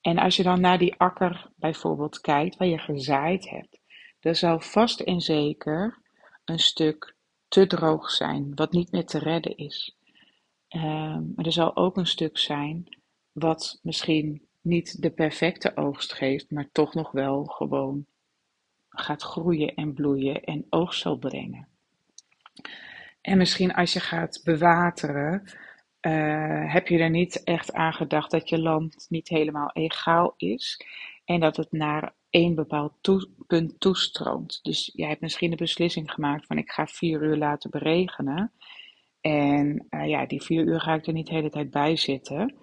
En 0.00 0.18
als 0.18 0.36
je 0.36 0.42
dan 0.42 0.60
naar 0.60 0.78
die 0.78 0.94
akker 0.96 1.50
bijvoorbeeld 1.56 2.20
kijkt 2.20 2.56
waar 2.56 2.68
je 2.68 2.78
gezaaid 2.78 3.50
hebt, 3.50 3.82
er 4.24 4.36
zal 4.36 4.60
vast 4.60 5.00
en 5.00 5.20
zeker 5.20 5.98
een 6.44 6.58
stuk 6.58 7.14
te 7.48 7.66
droog 7.66 8.10
zijn, 8.10 8.54
wat 8.54 8.72
niet 8.72 8.92
meer 8.92 9.06
te 9.06 9.18
redden 9.18 9.56
is. 9.56 9.96
Uh, 10.68 10.82
maar 11.34 11.44
er 11.44 11.52
zal 11.52 11.76
ook 11.76 11.96
een 11.96 12.06
stuk 12.06 12.38
zijn 12.38 12.98
wat 13.32 13.78
misschien 13.82 14.46
niet 14.60 15.02
de 15.02 15.10
perfecte 15.10 15.76
oogst 15.76 16.12
geeft, 16.12 16.50
maar 16.50 16.68
toch 16.72 16.94
nog 16.94 17.10
wel 17.10 17.44
gewoon 17.44 18.06
gaat 18.88 19.22
groeien 19.22 19.74
en 19.74 19.94
bloeien 19.94 20.44
en 20.44 20.66
oogst 20.70 21.00
zal 21.00 21.16
brengen. 21.16 21.68
En 23.20 23.38
misschien 23.38 23.74
als 23.74 23.92
je 23.92 24.00
gaat 24.00 24.40
bewateren, 24.44 25.42
uh, 26.00 26.72
heb 26.72 26.88
je 26.88 26.98
er 26.98 27.10
niet 27.10 27.42
echt 27.42 27.72
aan 27.72 27.92
gedacht 27.92 28.30
dat 28.30 28.48
je 28.48 28.58
land 28.58 29.06
niet 29.08 29.28
helemaal 29.28 29.70
egaal 29.72 30.34
is 30.36 30.80
en 31.24 31.40
dat 31.40 31.56
het 31.56 31.72
naar 31.72 32.12
één 32.34 32.54
bepaald 32.54 32.92
punt 33.46 33.80
toestroomt. 33.80 34.60
Dus 34.62 34.90
jij 34.94 35.08
hebt 35.08 35.20
misschien 35.20 35.50
de 35.50 35.56
beslissing 35.56 36.10
gemaakt 36.10 36.46
van 36.46 36.58
ik 36.58 36.70
ga 36.70 36.86
vier 36.86 37.22
uur 37.22 37.36
laten 37.36 37.70
beregenen. 37.70 38.52
En 39.20 39.86
uh, 39.90 40.08
ja, 40.08 40.26
die 40.26 40.42
vier 40.42 40.64
uur 40.64 40.80
ga 40.80 40.94
ik 40.94 41.06
er 41.06 41.12
niet 41.12 41.26
de 41.26 41.34
hele 41.34 41.50
tijd 41.50 41.70
bij 41.70 41.96
zitten. 41.96 42.54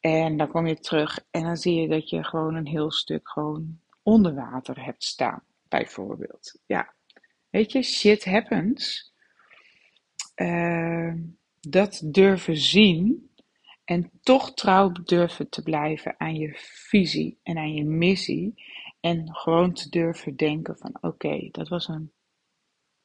En 0.00 0.36
dan 0.36 0.48
kom 0.48 0.66
je 0.66 0.78
terug 0.78 1.24
en 1.30 1.42
dan 1.42 1.56
zie 1.56 1.80
je 1.80 1.88
dat 1.88 2.10
je 2.10 2.24
gewoon 2.24 2.54
een 2.54 2.66
heel 2.66 2.90
stuk 2.92 3.28
gewoon 3.28 3.78
onder 4.02 4.34
water 4.34 4.84
hebt 4.84 5.04
staan, 5.04 5.42
bijvoorbeeld. 5.68 6.60
Ja, 6.66 6.94
weet 7.50 7.72
je, 7.72 7.82
shit 7.82 8.24
happens. 8.24 9.12
Uh, 10.36 11.14
dat 11.60 12.00
durven 12.04 12.56
zien 12.56 13.30
en 13.84 14.10
toch 14.22 14.54
trouw 14.54 14.92
durven 14.92 15.48
te 15.48 15.62
blijven 15.62 16.14
aan 16.18 16.34
je 16.34 16.52
visie 16.88 17.38
en 17.42 17.58
aan 17.58 17.74
je 17.74 17.84
missie. 17.84 18.54
En 19.04 19.34
gewoon 19.34 19.72
te 19.72 19.88
durven 19.88 20.36
denken 20.36 20.78
van 20.78 20.98
oké, 21.00 21.48
dat 21.50 21.68
was 21.68 21.88
een 21.88 22.12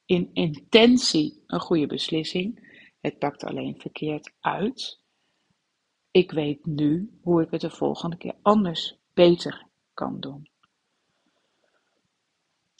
in 0.05 0.29
intentie 0.33 1.43
een 1.47 1.59
goede 1.59 1.87
beslissing. 1.87 2.77
Het 3.01 3.19
pakt 3.19 3.43
alleen 3.43 3.79
verkeerd 3.79 4.31
uit. 4.39 4.99
Ik 6.11 6.31
weet 6.31 6.65
nu 6.65 7.19
hoe 7.21 7.41
ik 7.41 7.51
het 7.51 7.61
de 7.61 7.69
volgende 7.69 8.17
keer 8.17 8.35
anders, 8.41 8.97
beter 9.13 9.65
kan 9.93 10.19
doen. 10.19 10.49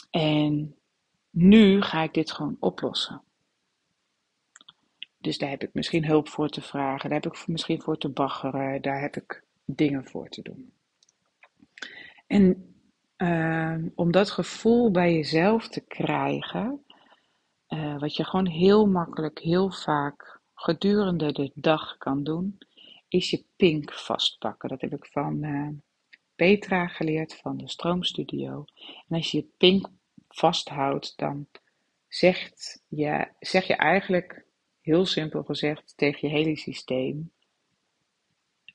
En 0.10 0.76
nu 1.30 1.82
ga 1.82 2.04
ik 2.04 2.14
dit 2.14 2.32
gewoon 2.32 2.58
oplossen. 2.60 3.24
Dus 5.18 5.38
daar 5.38 5.50
heb 5.50 5.64
ik 5.64 5.74
misschien 5.74 6.06
hulp 6.06 6.28
voor 6.28 6.50
te 6.50 6.62
vragen, 6.62 7.10
daar 7.10 7.22
heb 7.22 7.34
ik 7.34 7.48
misschien 7.48 7.82
voor 7.82 7.98
te 7.98 8.10
baggeren, 8.10 8.82
daar 8.82 9.02
heb 9.02 9.16
ik 9.16 9.44
dingen 9.66 10.06
voor 10.06 10.30
te 10.30 10.42
doen. 10.42 10.74
En 12.28 12.70
uh, 13.22 13.76
om 13.96 14.12
dat 14.12 14.32
gevoel 14.32 14.92
bij 14.92 15.14
jezelf 15.14 15.68
te 15.68 15.82
krijgen, 15.82 16.86
uh, 17.70 18.00
wat 18.00 18.16
je 18.16 18.24
gewoon 18.24 18.48
heel 18.48 18.88
makkelijk, 18.88 19.40
heel 19.40 19.72
vaak 19.72 20.40
gedurende 20.54 21.32
de 21.32 21.52
dag 21.56 21.98
kan 21.98 22.24
doen, 22.24 22.58
is 23.08 23.30
je 23.30 23.46
pink 23.56 23.94
vastpakken. 23.94 24.70
Dat 24.70 24.82
heb 24.82 24.94
ik 24.94 25.06
van 25.06 25.44
uh, 25.44 25.70
Petra 26.36 26.88
geleerd 26.88 27.36
van 27.36 27.58
de 27.58 27.70
Stroomstudio. 27.70 28.66
En 29.08 29.16
als 29.16 29.32
je 29.32 29.38
je 29.38 29.48
pink 29.58 29.88
vasthoudt, 30.28 31.18
dan 31.18 31.48
zegt 32.08 32.84
je, 32.88 33.28
zeg 33.40 33.68
je 33.68 33.76
eigenlijk, 33.76 34.46
heel 34.82 35.06
simpel 35.06 35.44
gezegd, 35.44 35.94
tegen 35.98 36.30
je 36.30 36.36
hele 36.36 36.58
systeem: 36.58 37.32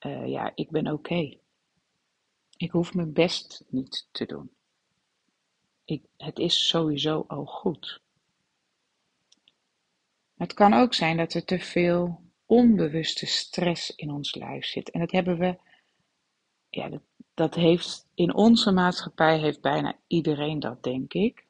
uh, 0.06 0.28
Ja, 0.28 0.52
ik 0.54 0.70
ben 0.70 0.92
oké. 0.92 1.38
Ik 2.56 2.70
hoef 2.70 2.94
mijn 2.94 3.12
best 3.12 3.64
niet 3.68 4.08
te 4.10 4.26
doen. 4.26 4.50
Ik, 5.84 6.02
het 6.16 6.38
is 6.38 6.68
sowieso 6.68 7.24
al 7.28 7.44
goed. 7.44 8.00
Het 10.36 10.54
kan 10.54 10.74
ook 10.74 10.94
zijn 10.94 11.16
dat 11.16 11.34
er 11.34 11.44
te 11.44 11.58
veel 11.58 12.20
onbewuste 12.46 13.26
stress 13.26 13.90
in 13.94 14.10
ons 14.10 14.34
lijf 14.34 14.64
zit. 14.64 14.90
En 14.90 15.00
dat 15.00 15.10
hebben 15.10 15.38
we, 15.38 15.56
ja, 16.70 16.88
dat, 16.88 17.02
dat 17.34 17.54
heeft 17.54 18.06
in 18.14 18.34
onze 18.34 18.72
maatschappij 18.72 19.38
heeft 19.38 19.60
bijna 19.60 19.96
iedereen 20.06 20.60
dat, 20.60 20.82
denk 20.82 21.12
ik. 21.12 21.44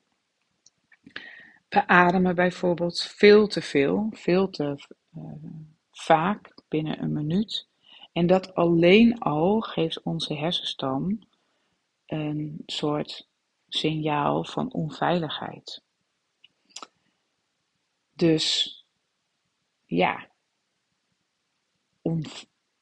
We 1.68 1.87
ademen 1.87 2.34
bijvoorbeeld 2.34 3.02
veel 3.02 3.46
te 3.46 3.62
veel, 3.62 4.08
veel 4.12 4.50
te 4.50 4.88
uh, 5.16 5.32
vaak 5.90 6.54
binnen 6.68 7.02
een 7.02 7.12
minuut. 7.12 7.66
En 8.14 8.26
dat 8.26 8.54
alleen 8.54 9.18
al 9.18 9.61
geeft 9.61 10.02
onze 10.02 10.35
hersenstam 10.35 11.18
een 12.06 12.62
soort 12.66 13.28
signaal 13.68 14.44
van 14.44 14.73
onveiligheid. 14.73 15.83
Dus 18.12 18.78
ja, 19.85 20.28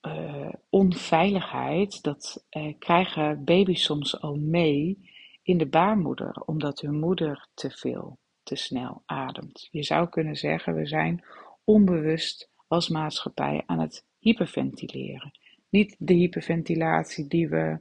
uh, 0.02 0.52
onveiligheid, 0.68 2.02
dat 2.02 2.44
uh, 2.50 2.74
krijgen 2.78 3.44
baby's 3.44 3.84
soms 3.84 4.20
al 4.20 4.34
mee 4.34 5.10
in 5.42 5.58
de 5.58 5.66
baarmoeder, 5.66 6.42
omdat 6.44 6.80
hun 6.80 6.98
moeder 6.98 7.48
te 7.54 7.70
veel, 7.70 8.18
te 8.42 8.56
snel 8.56 9.02
ademt. 9.06 9.68
Je 9.70 9.82
zou 9.82 10.08
kunnen 10.08 10.36
zeggen, 10.36 10.74
we 10.74 10.86
zijn 10.86 11.24
onbewust 11.64 12.50
als 12.66 12.88
maatschappij 12.88 13.62
aan 13.66 13.78
het 13.78 14.04
hyperventileren. 14.22 15.38
Niet 15.68 15.96
de 15.98 16.14
hyperventilatie 16.14 17.26
die 17.26 17.48
we 17.48 17.80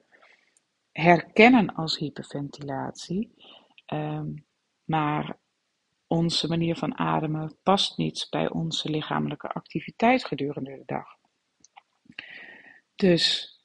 herkennen 0.92 1.74
als 1.76 1.98
hyperventilatie, 1.98 3.34
um, 3.88 4.46
maar 4.84 5.38
onze 6.08 6.48
manier 6.48 6.76
van 6.76 6.98
ademen 6.98 7.56
past 7.64 7.98
niet 7.98 8.28
bij 8.30 8.50
onze 8.50 8.90
lichamelijke 8.90 9.48
activiteit 9.48 10.26
gedurende 10.26 10.78
de 10.78 10.84
dag. 10.86 11.18
Dus 12.96 13.56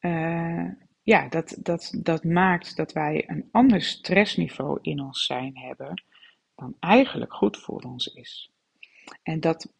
uh, 0.00 0.70
ja, 1.02 1.28
dat, 1.28 1.58
dat, 1.62 1.98
dat 2.02 2.24
maakt 2.24 2.76
dat 2.76 2.92
wij 2.92 3.24
een 3.26 3.48
ander 3.52 3.82
stressniveau 3.82 4.78
in 4.82 5.00
ons 5.00 5.24
zijn 5.24 5.58
hebben 5.58 6.02
dan 6.54 6.76
eigenlijk 6.80 7.34
goed 7.34 7.56
voor 7.56 7.80
ons 7.80 8.06
is. 8.06 8.50
En 9.22 9.40
dat 9.40 9.72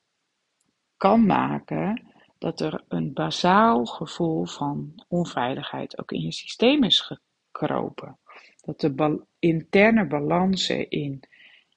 kan 0.97 1.27
maken 1.27 2.15
dat 2.39 2.61
er 2.61 2.85
een 2.89 3.13
bazaal 3.13 3.87
gevoel 3.87 4.47
van 4.47 5.05
onveiligheid 5.09 5.99
ook 5.99 6.13
in 6.13 6.21
je 6.21 6.33
systeem 6.33 6.85
is 6.85 7.01
gekropen. 7.01 8.19
Dat 8.61 8.81
de 8.81 9.23
interne 9.39 10.07
balansen 10.07 10.91
in 10.91 11.21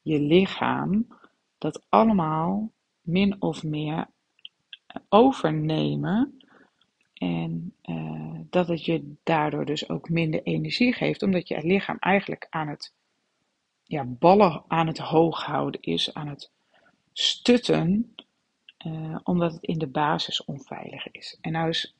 je 0.01 0.19
lichaam 0.19 1.07
dat 1.57 1.85
allemaal 1.89 2.71
min 3.01 3.35
of 3.41 3.63
meer 3.63 4.07
overnemen. 5.09 6.41
En 7.13 7.73
uh, 7.83 8.39
dat 8.49 8.67
het 8.67 8.85
je 8.85 9.13
daardoor 9.23 9.65
dus 9.65 9.89
ook 9.89 10.09
minder 10.09 10.43
energie 10.43 10.93
geeft, 10.93 11.23
omdat 11.23 11.47
je 11.47 11.65
lichaam 11.65 11.97
eigenlijk 11.99 12.47
aan 12.49 12.67
het 12.67 12.93
ja, 13.83 14.05
ballen 14.05 14.63
aan 14.67 14.87
het 14.87 14.97
hoog 14.97 15.43
houden 15.43 15.81
is, 15.81 16.13
aan 16.13 16.27
het 16.27 16.51
stutten, 17.13 18.15
uh, 18.85 19.19
omdat 19.23 19.53
het 19.53 19.63
in 19.63 19.77
de 19.77 19.87
basis 19.87 20.45
onveilig 20.45 21.11
is. 21.11 21.37
En 21.41 21.51
nou 21.51 21.69
is 21.69 21.95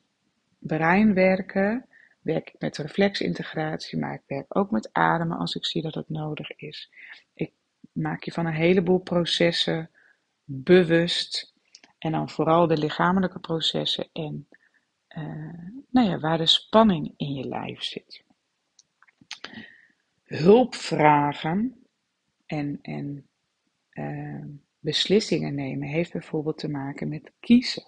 breinwerken, 0.58 1.86
werk 2.20 2.48
ik 2.48 2.60
met 2.60 2.76
reflexintegratie, 2.76 3.98
maar 3.98 4.14
ik 4.14 4.22
werk 4.26 4.56
ook 4.56 4.70
met 4.70 4.92
ademen 4.92 5.38
als 5.38 5.54
ik 5.54 5.64
zie 5.64 5.82
dat 5.82 5.94
het 5.94 6.08
nodig 6.08 6.50
is. 6.50 6.90
Ik 7.34 7.52
maak 7.92 8.22
je 8.22 8.32
van 8.32 8.46
een 8.46 8.52
heleboel 8.52 8.98
processen 8.98 9.90
bewust 10.44 11.54
en 11.98 12.12
dan 12.12 12.30
vooral 12.30 12.66
de 12.66 12.78
lichamelijke 12.78 13.38
processen 13.38 14.08
en 14.12 14.48
uh, 15.16 15.82
nou 15.90 16.08
ja, 16.08 16.18
waar 16.18 16.38
de 16.38 16.46
spanning 16.46 17.14
in 17.16 17.34
je 17.34 17.48
lijf 17.48 17.82
zit. 17.82 18.24
Hulp 20.24 20.74
vragen 20.74 21.84
en, 22.46 22.78
en 22.82 23.28
uh, 23.92 24.44
beslissingen 24.80 25.54
nemen 25.54 25.88
heeft 25.88 26.12
bijvoorbeeld 26.12 26.58
te 26.58 26.68
maken 26.68 27.08
met 27.08 27.32
kiezen. 27.40 27.84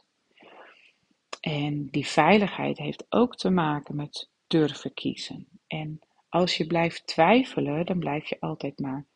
En 1.40 1.88
die 1.90 2.06
veiligheid 2.06 2.78
heeft 2.78 3.06
ook 3.08 3.36
te 3.36 3.50
maken 3.50 3.96
met 3.96 4.28
durven 4.46 4.94
kiezen. 4.94 5.48
En 5.66 6.00
als 6.28 6.56
je 6.56 6.66
blijft 6.66 7.06
twijfelen, 7.06 7.86
dan 7.86 7.98
blijf 7.98 8.28
je 8.28 8.40
altijd 8.40 8.78
maar 8.78 9.06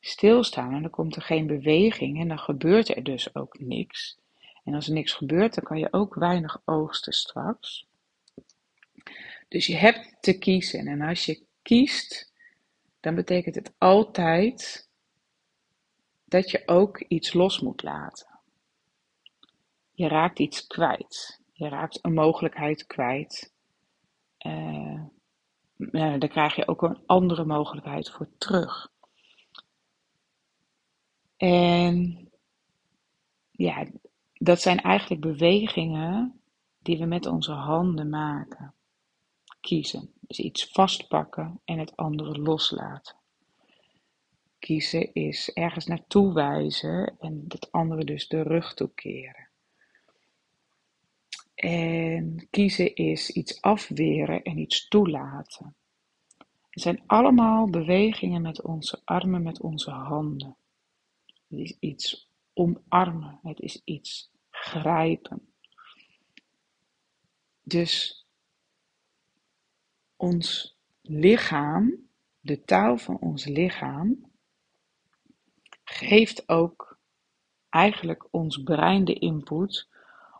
stilstaan 0.00 0.74
en 0.74 0.82
dan 0.82 0.90
komt 0.90 1.16
er 1.16 1.22
geen 1.22 1.46
beweging 1.46 2.20
en 2.20 2.28
dan 2.28 2.38
gebeurt 2.38 2.88
er 2.88 3.02
dus 3.02 3.34
ook 3.34 3.60
niks. 3.60 4.18
En 4.64 4.74
als 4.74 4.86
er 4.86 4.92
niks 4.92 5.12
gebeurt, 5.12 5.54
dan 5.54 5.64
kan 5.64 5.78
je 5.78 5.92
ook 5.92 6.14
weinig 6.14 6.62
oogsten 6.64 7.12
straks. 7.12 7.88
Dus 9.48 9.66
je 9.66 9.76
hebt 9.76 10.16
te 10.20 10.38
kiezen. 10.38 10.86
En 10.86 11.00
als 11.00 11.24
je 11.24 11.42
kiest, 11.62 12.32
dan 13.00 13.14
betekent 13.14 13.54
het 13.54 13.72
altijd 13.78 14.88
dat 16.30 16.50
je 16.50 16.62
ook 16.66 17.00
iets 17.00 17.32
los 17.32 17.60
moet 17.60 17.82
laten. 17.82 18.38
Je 19.92 20.08
raakt 20.08 20.38
iets 20.38 20.66
kwijt. 20.66 21.40
Je 21.52 21.68
raakt 21.68 21.98
een 22.02 22.14
mogelijkheid 22.14 22.86
kwijt. 22.86 23.52
Uh, 24.46 25.04
daar 25.92 26.28
krijg 26.28 26.56
je 26.56 26.68
ook 26.68 26.82
een 26.82 27.02
andere 27.06 27.44
mogelijkheid 27.44 28.10
voor 28.10 28.28
terug. 28.38 28.88
En 31.36 32.28
ja, 33.50 33.86
dat 34.32 34.60
zijn 34.60 34.80
eigenlijk 34.80 35.20
bewegingen 35.20 36.40
die 36.78 36.98
we 36.98 37.04
met 37.04 37.26
onze 37.26 37.52
handen 37.52 38.08
maken. 38.08 38.74
Kiezen. 39.60 40.12
Dus 40.20 40.38
iets 40.38 40.64
vastpakken 40.64 41.60
en 41.64 41.78
het 41.78 41.96
andere 41.96 42.38
loslaten. 42.38 43.19
Kiezen 44.60 45.14
is 45.14 45.50
ergens 45.52 45.86
naartoe 45.86 46.32
wijzen 46.32 47.16
en 47.18 47.44
het 47.48 47.72
andere 47.72 48.04
dus 48.04 48.28
de 48.28 48.42
rug 48.42 48.74
toekeren. 48.74 49.48
En 51.54 52.46
kiezen 52.50 52.94
is 52.94 53.30
iets 53.30 53.62
afweren 53.62 54.42
en 54.42 54.58
iets 54.58 54.88
toelaten. 54.88 55.74
Het 56.70 56.82
zijn 56.82 57.02
allemaal 57.06 57.70
bewegingen 57.70 58.42
met 58.42 58.62
onze 58.62 59.00
armen, 59.04 59.42
met 59.42 59.60
onze 59.60 59.90
handen. 59.90 60.56
Het 61.48 61.58
is 61.58 61.76
iets 61.80 62.28
omarmen, 62.52 63.38
het 63.42 63.60
is 63.60 63.80
iets 63.84 64.30
grijpen. 64.50 65.52
Dus 67.62 68.24
ons 70.16 70.76
lichaam, 71.02 72.08
de 72.40 72.64
taal 72.64 72.98
van 72.98 73.18
ons 73.18 73.44
lichaam, 73.44 74.29
geeft 75.90 76.48
ook 76.48 76.98
eigenlijk 77.68 78.26
ons 78.30 78.62
brein 78.62 79.04
de 79.04 79.14
input 79.14 79.88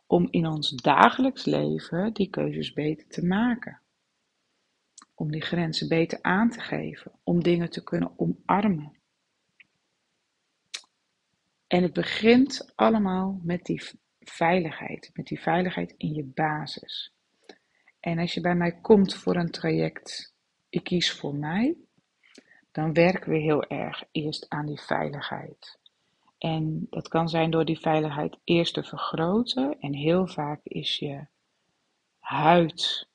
om 0.06 0.28
in 0.30 0.46
ons 0.46 0.70
dagelijks 0.70 1.44
leven 1.44 2.12
die 2.12 2.30
keuzes 2.30 2.72
beter 2.72 3.08
te 3.08 3.26
maken. 3.26 3.80
Om 5.14 5.30
die 5.30 5.40
grenzen 5.40 5.88
beter 5.88 6.18
aan 6.22 6.50
te 6.50 6.60
geven, 6.60 7.12
om 7.22 7.42
dingen 7.42 7.70
te 7.70 7.82
kunnen 7.82 8.12
omarmen. 8.16 8.92
En 11.66 11.82
het 11.82 11.92
begint 11.92 12.72
allemaal 12.74 13.40
met 13.42 13.64
die 13.64 13.82
veiligheid, 14.20 15.10
met 15.12 15.26
die 15.26 15.40
veiligheid 15.40 15.94
in 15.96 16.14
je 16.14 16.24
basis. 16.24 17.12
En 18.00 18.18
als 18.18 18.34
je 18.34 18.40
bij 18.40 18.54
mij 18.54 18.80
komt 18.80 19.14
voor 19.14 19.36
een 19.36 19.50
traject, 19.50 20.34
ik 20.68 20.84
kies 20.84 21.12
voor 21.12 21.34
mij, 21.34 21.76
dan 22.72 22.92
werken 22.92 23.30
we 23.30 23.38
heel 23.38 23.64
erg 23.64 24.04
eerst 24.10 24.48
aan 24.48 24.66
die 24.66 24.80
veiligheid. 24.80 25.78
En 26.38 26.86
dat 26.90 27.08
kan 27.08 27.28
zijn 27.28 27.50
door 27.50 27.64
die 27.64 27.78
veiligheid 27.78 28.38
eerst 28.44 28.74
te 28.74 28.82
vergroten. 28.82 29.80
En 29.80 29.94
heel 29.94 30.26
vaak 30.26 30.60
is 30.62 30.96
je 30.98 31.26
huid, 32.18 33.08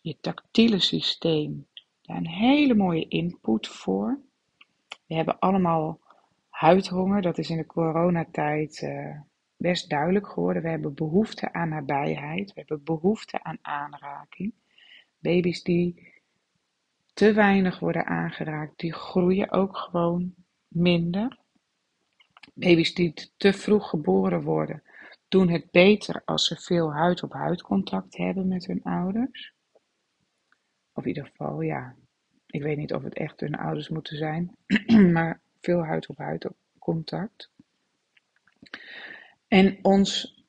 je 0.00 0.16
tactiele 0.20 0.78
systeem, 0.78 1.66
daar 2.02 2.16
een 2.16 2.28
hele 2.28 2.74
mooie 2.74 3.08
input 3.08 3.68
voor. 3.68 4.20
We 5.06 5.14
hebben 5.14 5.38
allemaal 5.38 6.00
huidhonger, 6.48 7.22
dat 7.22 7.38
is 7.38 7.50
in 7.50 7.56
de 7.56 7.66
coronatijd 7.66 8.82
uh, 8.82 9.20
best 9.56 9.90
duidelijk 9.90 10.28
geworden. 10.28 10.62
We 10.62 10.68
hebben 10.68 10.94
behoefte 10.94 11.52
aan 11.52 11.68
nabijheid, 11.68 12.48
we 12.48 12.58
hebben 12.58 12.84
behoefte 12.84 13.42
aan 13.42 13.58
aanraking. 13.62 14.54
Baby's 15.18 15.62
die 15.62 16.14
te 17.16 17.32
weinig 17.32 17.78
worden 17.78 18.06
aangeraakt, 18.06 18.78
die 18.78 18.92
groeien 18.92 19.50
ook 19.50 19.76
gewoon 19.76 20.34
minder. 20.68 21.38
Baby's 22.54 22.94
die 22.94 23.32
te 23.36 23.52
vroeg 23.52 23.88
geboren 23.88 24.42
worden, 24.42 24.82
doen 25.28 25.48
het 25.48 25.70
beter 25.70 26.22
als 26.24 26.46
ze 26.46 26.56
veel 26.56 26.92
huid-op-huid 26.92 27.62
contact 27.62 28.16
hebben 28.16 28.48
met 28.48 28.66
hun 28.66 28.82
ouders. 28.82 29.52
Of 30.92 31.02
in 31.02 31.08
ieder 31.08 31.26
geval, 31.26 31.60
ja, 31.60 31.94
ik 32.46 32.62
weet 32.62 32.76
niet 32.76 32.94
of 32.94 33.02
het 33.02 33.14
echt 33.14 33.40
hun 33.40 33.54
ouders 33.54 33.88
moeten 33.88 34.16
zijn, 34.16 34.56
maar 35.12 35.40
veel 35.60 35.84
huid-op-huid 35.84 36.48
contact. 36.78 37.50
En 39.48 39.78
ons, 39.82 40.42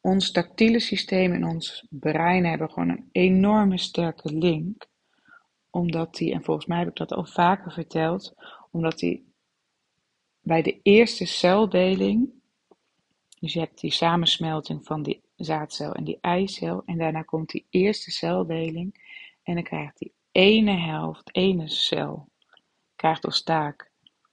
ons 0.00 0.30
tactiele 0.30 0.80
systeem 0.80 1.32
en 1.32 1.44
ons 1.44 1.86
brein 1.90 2.44
hebben 2.44 2.70
gewoon 2.70 2.88
een 2.88 3.08
enorme 3.12 3.78
sterke 3.78 4.32
link. 4.32 4.92
Omdat 5.74 6.14
die, 6.14 6.32
en 6.32 6.44
volgens 6.44 6.66
mij 6.66 6.78
heb 6.78 6.88
ik 6.88 6.96
dat 6.96 7.12
al 7.12 7.24
vaker 7.24 7.72
verteld, 7.72 8.34
omdat 8.70 8.98
die 8.98 9.32
bij 10.40 10.62
de 10.62 10.80
eerste 10.82 11.26
celdeling, 11.26 12.32
dus 13.40 13.52
je 13.52 13.58
hebt 13.58 13.80
die 13.80 13.90
samensmelting 13.90 14.84
van 14.84 15.02
die 15.02 15.22
zaadcel 15.36 15.94
en 15.94 16.04
die 16.04 16.18
eicel, 16.20 16.82
en 16.84 16.98
daarna 16.98 17.22
komt 17.22 17.50
die 17.50 17.66
eerste 17.70 18.10
celdeling, 18.10 19.18
en 19.42 19.54
dan 19.54 19.62
krijgt 19.62 19.98
die 19.98 20.12
ene 20.32 20.76
helft, 20.76 21.34
ene 21.36 21.68
cel, 21.68 22.28
krijgt 22.96 23.24
als 23.24 23.42
taak 23.42 23.90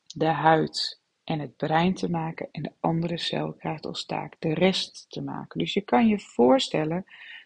de 0.08 0.26
huid 0.26 1.02
en 1.24 1.40
het 1.40 1.56
brein 1.56 1.94
te 1.94 2.10
maken 2.10 2.48
en 2.52 2.64
de 2.64 2.74
andere 2.80 3.18
cel 3.18 3.54
krijgt 3.54 3.86
als 3.86 4.06
taak 4.06 4.36
de 4.40 4.54
rest 4.54 5.06
te 5.10 5.22
maken. 5.22 5.60
Dus 5.60 5.74
je 5.74 5.82
kan 5.82 6.08
je 6.08 6.20
voorstellen 6.20 7.06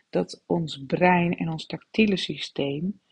dat 0.10 0.44
ons 0.46 0.84
brein 0.86 1.38
en 1.38 1.50
ons 1.50 1.66
tactiele 1.66 2.18
systeem 2.18 3.04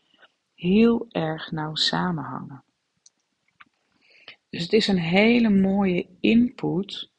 heel 0.54 1.06
erg 1.10 1.50
nauw 1.50 1.74
samenhangen. 1.74 2.64
Dus 4.50 4.62
het 4.62 4.72
is 4.72 4.88
een 4.88 4.98
hele 4.98 5.50
mooie 5.50 6.08
input 6.20 7.10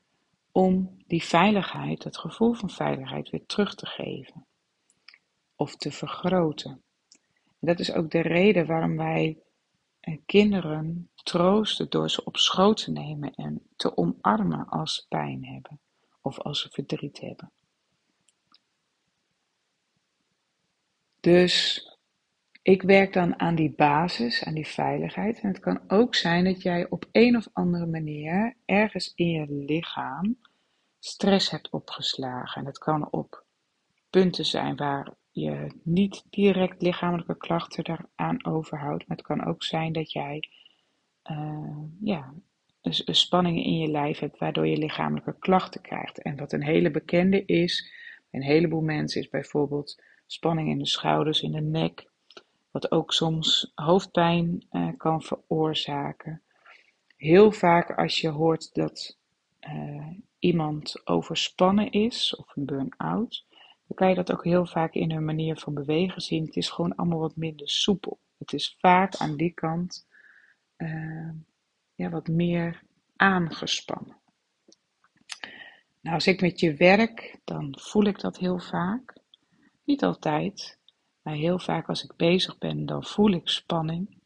om 0.52 0.98
die 1.08 1.24
veiligheid, 1.24 2.04
dat 2.04 2.18
gevoel 2.18 2.54
van 2.54 2.70
veiligheid 2.70 3.30
weer 3.30 3.46
terug 3.46 3.76
te 3.76 3.86
geven 3.86 4.46
of 5.56 5.76
te 5.76 5.92
vergroten. 5.92 6.84
En 7.60 7.68
dat 7.68 7.80
is 7.80 7.92
ook 7.92 8.12
de 8.12 8.22
reden 8.22 8.66
waarom 8.66 8.98
wij 8.98 9.38
eh, 10.00 10.18
kinderen 10.26 11.10
troosten 11.24 11.90
door 11.90 12.10
ze 12.10 12.24
op 12.24 12.38
schoot 12.38 12.84
te 12.84 12.92
nemen 12.92 13.34
en 13.34 13.68
te 13.76 13.98
omarmen 13.98 14.68
als 14.68 14.96
ze 14.96 15.06
pijn 15.08 15.46
hebben 15.46 15.80
of 16.22 16.40
als 16.40 16.62
ze 16.62 16.70
verdriet 16.70 17.20
hebben. 17.20 17.52
Dus 21.20 21.88
ik 22.66 22.82
werk 22.82 23.14
dan 23.14 23.40
aan 23.40 23.56
die 23.56 23.74
basis, 23.76 24.44
aan 24.44 24.54
die 24.54 24.68
veiligheid. 24.68 25.40
En 25.40 25.48
het 25.48 25.60
kan 25.60 25.80
ook 25.88 26.16
zijn 26.16 26.44
dat 26.44 26.62
jij 26.62 26.90
op 26.90 27.06
een 27.12 27.36
of 27.36 27.48
andere 27.54 27.86
manier 27.86 28.56
ergens 28.66 29.12
in 29.16 29.30
je 29.30 29.46
lichaam 29.50 30.38
stress 31.00 31.52
hebt 31.52 31.70
opgeslagen. 31.70 32.60
En 32.60 32.64
dat 32.66 32.78
kan 32.78 33.12
op 33.12 33.44
punten 34.10 34.46
zijn 34.46 34.76
waar 34.76 35.14
je 35.32 35.68
niet 35.84 36.24
direct 36.30 36.82
lichamelijke 36.82 37.38
klachten 37.38 37.84
daaraan 37.84 38.46
overhoudt. 38.46 39.08
Maar 39.08 39.18
het 39.18 39.26
kan 39.26 39.46
ook 39.46 39.64
zijn 39.64 39.94
dat 39.94 40.12
jij 40.12 40.50
uh, 41.32 41.84
ja, 42.02 42.34
spanningen 42.92 43.64
in 43.64 43.78
je 43.78 43.88
lijf 43.88 44.20
hebt 44.20 44.38
waardoor 44.38 44.68
je 44.68 44.78
lichamelijke 44.78 45.36
klachten 45.40 45.82
krijgt. 45.82 46.22
En 46.22 46.38
wat 46.38 46.52
een 46.52 46.64
hele 46.64 46.92
bekende 46.92 47.46
is, 47.46 47.92
een 48.32 48.44
heleboel 48.44 48.82
mensen, 48.82 49.22
is 49.22 49.30
bijvoorbeeld 49.30 50.04
spanning 50.26 50.70
in 50.70 50.78
de 50.78 50.88
schouders, 50.88 51.42
in 51.42 51.52
de 51.52 51.62
nek, 51.62 52.14
wat 52.76 52.92
ook 52.92 53.14
soms 53.14 53.72
hoofdpijn 53.76 54.68
uh, 54.72 54.90
kan 54.98 55.22
veroorzaken. 55.22 56.42
Heel 57.16 57.52
vaak 57.52 57.98
als 57.98 58.22
je 58.22 58.30
hoort 58.30 58.74
dat 58.74 59.18
uh, 59.60 60.08
iemand 60.40 61.08
overspannen 61.08 61.92
is 61.92 62.36
of 62.36 62.56
een 62.56 62.66
burn-out, 62.66 63.46
dan 63.88 63.96
kan 63.96 64.10
je 64.10 64.16
dat 64.16 64.32
ook 64.32 64.44
heel 64.44 64.66
vaak 64.66 64.94
in 64.94 65.12
hun 65.12 65.26
manier 65.26 65.58
van 65.58 65.74
bewegen 65.74 66.22
zien. 66.22 66.46
Het 66.46 66.56
is 66.56 66.70
gewoon 66.70 66.96
allemaal 66.96 67.20
wat 67.20 67.36
minder 67.36 67.70
soepel. 67.70 68.20
Het 68.38 68.54
is 68.54 68.76
vaak 68.80 69.16
aan 69.16 69.36
die 69.36 69.54
kant 69.54 70.08
uh, 70.78 71.30
ja, 71.96 72.10
wat 72.10 72.28
meer 72.28 72.82
aangespannen. 73.16 74.18
Nou, 76.02 76.16
als 76.16 76.28
ik 76.28 76.42
met 76.42 76.60
je 76.60 76.74
werk, 76.74 77.40
dan 77.44 77.78
voel 77.80 78.04
ik 78.04 78.20
dat 78.20 78.38
heel 78.38 78.60
vaak. 78.60 79.18
Niet 79.84 80.04
altijd, 80.04 80.80
maar 81.26 81.34
heel 81.34 81.60
vaak 81.60 81.88
als 81.88 82.04
ik 82.04 82.16
bezig 82.16 82.58
ben, 82.58 82.86
dan 82.86 83.04
voel 83.04 83.32
ik 83.32 83.50
spanning. 83.50 84.22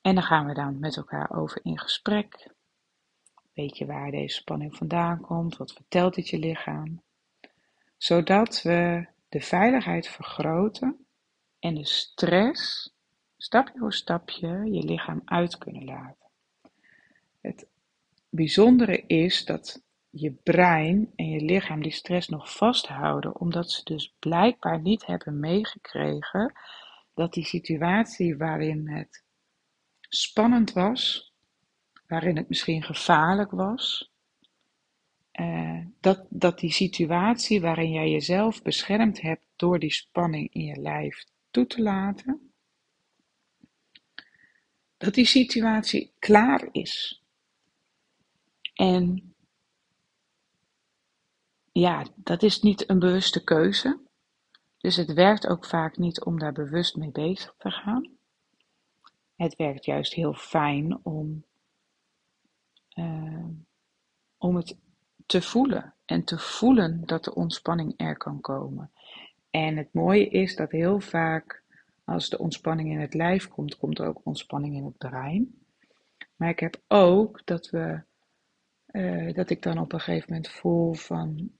En 0.00 0.14
dan 0.14 0.22
gaan 0.22 0.46
we 0.46 0.54
dan 0.54 0.78
met 0.78 0.96
elkaar 0.96 1.30
over 1.30 1.60
in 1.62 1.78
gesprek. 1.78 2.50
Weet 3.52 3.76
je 3.76 3.86
waar 3.86 4.10
deze 4.10 4.36
spanning 4.36 4.76
vandaan 4.76 5.20
komt? 5.20 5.56
Wat 5.56 5.72
vertelt 5.72 6.16
het 6.16 6.28
je 6.28 6.38
lichaam? 6.38 7.02
Zodat 7.96 8.62
we 8.62 9.06
de 9.28 9.40
veiligheid 9.40 10.08
vergroten 10.08 11.06
en 11.58 11.74
de 11.74 11.86
stress 11.86 12.92
stapje 13.36 13.78
voor 13.78 13.92
stapje 13.92 14.48
je 14.48 14.84
lichaam 14.84 15.22
uit 15.24 15.58
kunnen 15.58 15.84
laten. 15.84 16.28
Het 17.40 17.66
bijzondere 18.28 19.06
is 19.06 19.44
dat 19.44 19.83
je 20.14 20.30
brein 20.30 21.12
en 21.16 21.28
je 21.28 21.40
lichaam 21.40 21.82
die 21.82 21.92
stress 21.92 22.28
nog 22.28 22.56
vasthouden, 22.56 23.40
omdat 23.40 23.70
ze 23.70 23.84
dus 23.84 24.14
blijkbaar 24.18 24.80
niet 24.80 25.06
hebben 25.06 25.40
meegekregen 25.40 26.52
dat 27.14 27.32
die 27.32 27.44
situatie 27.44 28.36
waarin 28.36 28.88
het 28.88 29.24
spannend 30.00 30.72
was, 30.72 31.32
waarin 32.06 32.36
het 32.36 32.48
misschien 32.48 32.82
gevaarlijk 32.82 33.50
was, 33.50 34.12
uh, 35.32 35.86
dat, 36.00 36.26
dat 36.28 36.58
die 36.58 36.72
situatie 36.72 37.60
waarin 37.60 37.90
jij 37.90 38.10
jezelf 38.10 38.62
beschermd 38.62 39.20
hebt 39.20 39.46
door 39.56 39.78
die 39.78 39.92
spanning 39.92 40.52
in 40.52 40.64
je 40.64 40.80
lijf 40.80 41.24
toe 41.50 41.66
te 41.66 41.82
laten, 41.82 42.52
dat 44.96 45.14
die 45.14 45.26
situatie 45.26 46.12
klaar 46.18 46.68
is. 46.72 47.22
En 48.74 49.33
ja, 51.80 52.06
dat 52.14 52.42
is 52.42 52.60
niet 52.60 52.90
een 52.90 52.98
bewuste 52.98 53.44
keuze. 53.44 53.98
Dus 54.78 54.96
het 54.96 55.12
werkt 55.12 55.46
ook 55.46 55.64
vaak 55.64 55.96
niet 55.96 56.24
om 56.24 56.38
daar 56.38 56.52
bewust 56.52 56.96
mee 56.96 57.10
bezig 57.10 57.54
te 57.58 57.70
gaan. 57.70 58.10
Het 59.36 59.56
werkt 59.56 59.84
juist 59.84 60.14
heel 60.14 60.34
fijn 60.34 60.98
om, 61.02 61.44
uh, 62.94 63.46
om 64.38 64.56
het 64.56 64.76
te 65.26 65.42
voelen. 65.42 65.94
En 66.04 66.24
te 66.24 66.38
voelen 66.38 67.06
dat 67.06 67.24
de 67.24 67.34
ontspanning 67.34 67.94
er 67.96 68.16
kan 68.16 68.40
komen. 68.40 68.90
En 69.50 69.76
het 69.76 69.92
mooie 69.92 70.28
is 70.28 70.56
dat 70.56 70.70
heel 70.70 71.00
vaak 71.00 71.62
als 72.04 72.28
de 72.28 72.38
ontspanning 72.38 72.90
in 72.90 73.00
het 73.00 73.14
lijf 73.14 73.48
komt, 73.48 73.76
komt 73.76 73.98
er 73.98 74.06
ook 74.06 74.20
ontspanning 74.24 74.74
in 74.74 74.84
het 74.84 74.98
brein. 74.98 75.58
Maar 76.36 76.48
ik 76.48 76.60
heb 76.60 76.82
ook 76.88 77.40
dat 77.44 77.70
we, 77.70 78.02
uh, 78.92 79.34
dat 79.34 79.50
ik 79.50 79.62
dan 79.62 79.78
op 79.78 79.92
een 79.92 80.00
gegeven 80.00 80.32
moment 80.32 80.50
voel 80.50 80.92
van, 80.92 81.50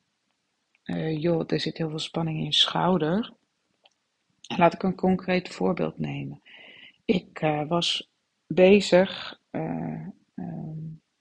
uh, 0.85 1.21
joh, 1.23 1.45
er 1.47 1.61
zit 1.61 1.79
heel 1.79 1.89
veel 1.89 1.99
spanning 1.99 2.39
in 2.39 2.45
je 2.45 2.53
schouder. 2.53 3.33
Laat 4.57 4.75
ik 4.75 4.83
een 4.83 4.95
concreet 4.95 5.49
voorbeeld 5.49 5.99
nemen. 5.99 6.43
Ik 7.05 7.43
uh, 7.43 7.69
was 7.69 8.11
bezig 8.47 9.41
ehm, 9.51 10.09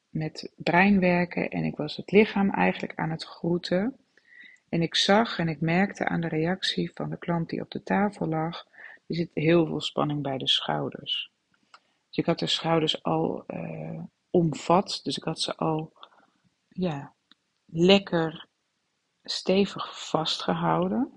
met 0.10 0.52
breinwerken 0.56 1.49
en 1.49 1.63
ik 1.63 1.76
was 1.76 1.95
het 1.95 2.12
lichaam 2.12 2.49
eigenlijk 2.49 2.95
aan 2.95 3.10
het 3.10 3.23
groeten. 3.23 3.97
En 4.69 4.82
ik 4.82 4.95
zag 4.95 5.39
en 5.39 5.47
ik 5.47 5.62
merkte 5.62 6.06
aan 6.06 6.21
de 6.21 6.28
reactie 6.28 6.91
van 6.93 7.10
de 7.10 7.17
klant 7.17 7.49
die 7.49 7.62
op 7.62 7.71
de 7.71 7.84
tafel 7.84 8.28
lag, 8.28 8.65
er 9.08 9.15
zit 9.15 9.30
heel 9.34 9.65
veel 9.65 9.82
spanning 9.82 10.21
bij 10.21 10.38
de 10.38 10.47
schouders. 10.47 11.32
Dus 12.08 12.17
ik 12.17 12.26
had 12.26 12.39
de 12.39 12.47
schouders 12.47 13.04
al 13.04 13.43
uh, 13.47 14.04
omvat, 14.30 14.99
dus 15.04 15.17
ik 15.17 15.23
had 15.23 15.39
ze 15.39 15.56
al 15.56 15.93
ja, 16.67 17.13
lekker 17.65 18.47
stevig 19.24 20.10
vastgehouden. 20.10 21.12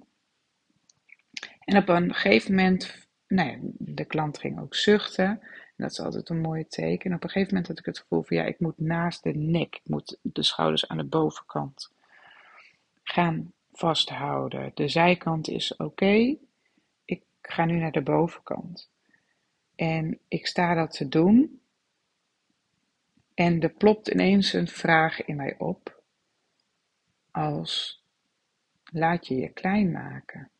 En 1.64 1.76
op 1.76 1.88
een 1.88 2.14
gegeven 2.14 2.54
moment, 2.54 3.08
nou 3.26 3.50
ja, 3.50 3.58
de 3.78 4.04
klant 4.04 4.38
ging 4.38 4.60
ook 4.60 4.74
zuchten. 4.74 5.40
En 5.76 5.84
dat 5.84 5.90
is 5.90 6.00
altijd 6.00 6.28
een 6.28 6.40
mooie 6.40 6.66
teken. 6.66 7.10
En 7.10 7.16
op 7.16 7.22
een 7.22 7.30
gegeven 7.30 7.54
moment 7.54 7.68
had 7.68 7.78
ik 7.78 7.84
het 7.84 7.98
gevoel 7.98 8.22
van 8.22 8.36
ja, 8.36 8.44
ik 8.44 8.60
moet 8.60 8.78
naast 8.78 9.22
de 9.22 9.34
nek, 9.34 9.74
ik 9.74 9.88
moet 9.88 10.18
de 10.22 10.42
schouders 10.42 10.88
aan 10.88 10.96
de 10.96 11.04
bovenkant 11.04 11.92
gaan 13.02 13.52
vasthouden. 13.72 14.70
De 14.74 14.88
zijkant 14.88 15.48
is 15.48 15.76
oké, 15.76 16.36
ik 17.04 17.22
ga 17.42 17.64
nu 17.64 17.78
naar 17.78 17.92
de 17.92 18.02
bovenkant. 18.02 18.90
En 19.74 20.18
ik 20.28 20.46
sta 20.46 20.74
dat 20.74 20.92
te 20.92 21.08
doen. 21.08 21.60
En 23.34 23.60
er 23.60 23.70
plopt 23.70 24.08
ineens 24.08 24.52
een 24.52 24.68
vraag 24.68 25.24
in 25.24 25.36
mij 25.36 25.54
op. 25.58 25.95
Als 27.36 28.02
laat 28.84 29.26
je 29.26 29.34
je 29.34 29.48
klein 29.48 29.92
maken. 29.92 30.50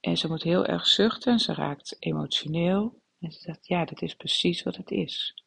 En 0.00 0.16
ze 0.16 0.28
moet 0.28 0.42
heel 0.42 0.66
erg 0.66 0.86
zuchten, 0.86 1.38
ze 1.38 1.54
raakt 1.54 1.96
emotioneel. 1.98 3.00
En 3.18 3.32
ze 3.32 3.40
zegt, 3.40 3.66
ja, 3.66 3.84
dat 3.84 4.02
is 4.02 4.14
precies 4.14 4.62
wat 4.62 4.76
het 4.76 4.90
is. 4.90 5.44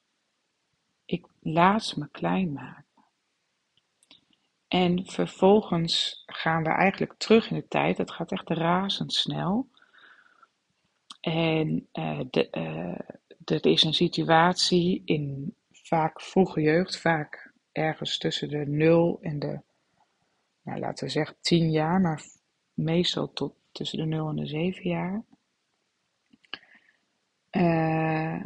Ik 1.06 1.28
laat 1.40 1.96
me 1.96 2.10
klein 2.12 2.54
maken. 2.54 3.04
En 4.68 5.06
vervolgens 5.06 6.24
gaan 6.26 6.64
we 6.64 6.70
eigenlijk 6.70 7.14
terug 7.18 7.50
in 7.50 7.56
de 7.56 7.68
tijd. 7.68 7.98
Dat 7.98 8.12
gaat 8.12 8.32
echt 8.32 8.50
razendsnel. 8.50 9.70
En 11.22 11.88
uh, 11.94 12.20
de, 12.30 12.48
uh, 12.52 13.58
er 13.58 13.66
is 13.66 13.84
een 13.84 13.94
situatie 13.94 15.02
in 15.06 15.56
vaak 15.72 16.22
vroege 16.22 16.62
jeugd, 16.62 16.98
vaak 17.00 17.53
ergens 17.74 18.18
tussen 18.18 18.50
de 18.50 18.66
0 18.68 19.18
en 19.22 19.40
de, 19.40 19.60
nou, 20.62 20.80
laten 20.80 21.06
we 21.06 21.12
zeggen 21.12 21.38
10 21.42 21.72
jaar, 21.72 22.02
maar 22.02 22.24
meestal 22.74 23.34
tot 23.34 23.54
tussen 23.72 23.98
de 23.98 24.06
0 24.06 24.30
en 24.30 24.36
de 24.36 24.48
7 24.48 24.90
jaar. 24.90 25.24
Uh, 27.52 28.44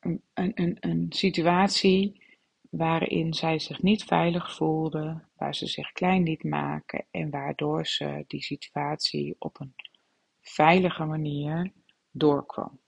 een, 0.00 0.22
een, 0.54 0.76
een 0.80 1.06
situatie 1.08 2.28
waarin 2.70 3.34
zij 3.34 3.58
zich 3.58 3.82
niet 3.82 4.04
veilig 4.04 4.54
voelde, 4.54 5.24
waar 5.36 5.54
ze 5.54 5.66
zich 5.66 5.92
klein 5.92 6.22
liet 6.22 6.44
maken 6.44 7.06
en 7.10 7.30
waardoor 7.30 7.86
ze 7.86 8.24
die 8.26 8.42
situatie 8.42 9.36
op 9.38 9.60
een 9.60 9.74
veilige 10.40 11.04
manier 11.04 11.72
doorkwam. 12.10 12.80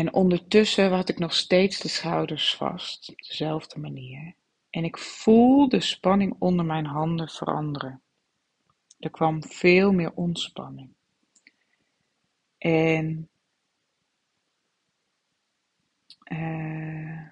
En 0.00 0.12
ondertussen 0.12 0.90
had 0.90 1.08
ik 1.08 1.18
nog 1.18 1.34
steeds 1.34 1.80
de 1.80 1.88
schouders 1.88 2.54
vast, 2.54 3.08
op 3.08 3.18
dezelfde 3.18 3.80
manier. 3.80 4.34
En 4.70 4.84
ik 4.84 4.98
voel 4.98 5.68
de 5.68 5.80
spanning 5.80 6.36
onder 6.38 6.64
mijn 6.64 6.86
handen 6.86 7.28
veranderen. 7.28 8.02
Er 8.98 9.10
kwam 9.10 9.44
veel 9.44 9.92
meer 9.92 10.12
ontspanning. 10.12 10.94
En 12.58 13.28
uh, 16.32 17.26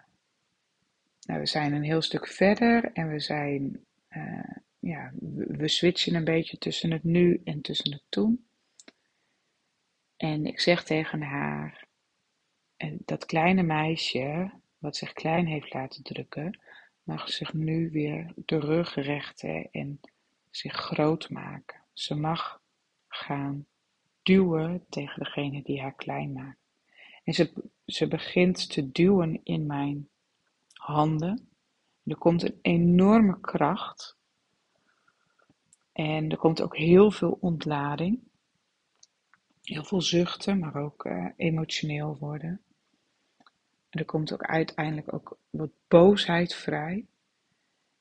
nou, 1.21 1.41
we 1.41 1.47
zijn 1.47 1.73
een 1.73 1.83
heel 1.83 2.03
stuk 2.03 2.27
verder 2.27 2.93
en 2.93 3.09
we 3.09 3.21
zijn, 3.21 3.85
uh, 4.11 4.57
ja, 4.79 5.13
we, 5.47 5.69
switchen 5.69 6.15
een 6.15 6.25
beetje 6.25 6.59
tussen 6.59 6.91
het 6.91 7.05
nu 7.05 7.41
en 7.45 7.61
tussen 7.61 7.93
het 7.93 8.05
toen. 8.09 8.47
En 10.17 10.47
ik 10.47 10.61
zeg 10.61 10.85
tegen 10.85 11.23
haar, 11.23 11.88
en 12.79 12.99
dat 13.05 13.25
kleine 13.25 13.63
meisje, 13.63 14.51
wat 14.79 14.97
zich 14.97 15.13
klein 15.13 15.47
heeft 15.47 15.75
laten 15.75 16.03
drukken, 16.03 16.61
mag 17.03 17.31
zich 17.31 17.53
nu 17.53 17.91
weer 17.91 18.33
de 18.37 18.59
rug 18.59 18.95
rechten 18.95 19.69
en 19.71 20.01
zich 20.51 20.73
groot 20.73 21.31
maken. 21.31 21.81
Ze 21.93 22.15
mag 22.15 22.61
gaan 23.09 23.67
duwen 24.23 24.85
tegen 24.89 25.23
degene 25.23 25.63
die 25.63 25.81
haar 25.81 25.95
klein 25.95 26.33
maakt. 26.33 26.59
En 27.25 27.33
ze, 27.33 27.71
ze 27.87 28.09
begint 28.09 28.71
te 28.71 28.93
duwen 28.93 29.41
in 29.43 29.67
mijn 29.67 30.09
handen. 30.73 31.49
Er 32.05 32.17
komt 32.17 32.43
een 32.43 32.59
enorme 32.63 33.41
kracht. 33.41 34.17
En 35.93 36.31
er 36.31 36.37
komt 36.37 36.63
ook 36.63 36.77
heel 36.77 37.11
veel 37.11 37.39
ontlading. 37.41 38.21
Heel 39.63 39.85
veel 39.85 40.03
zuchten, 40.03 40.59
maar 40.59 40.75
ook 40.75 41.05
uh, 41.05 41.29
emotioneel 41.37 42.17
worden. 42.19 42.63
Er 43.91 44.05
komt 44.05 44.33
ook 44.33 44.43
uiteindelijk 44.43 45.13
ook 45.13 45.39
wat 45.51 45.71
boosheid 45.89 46.55
vrij. 46.55 47.07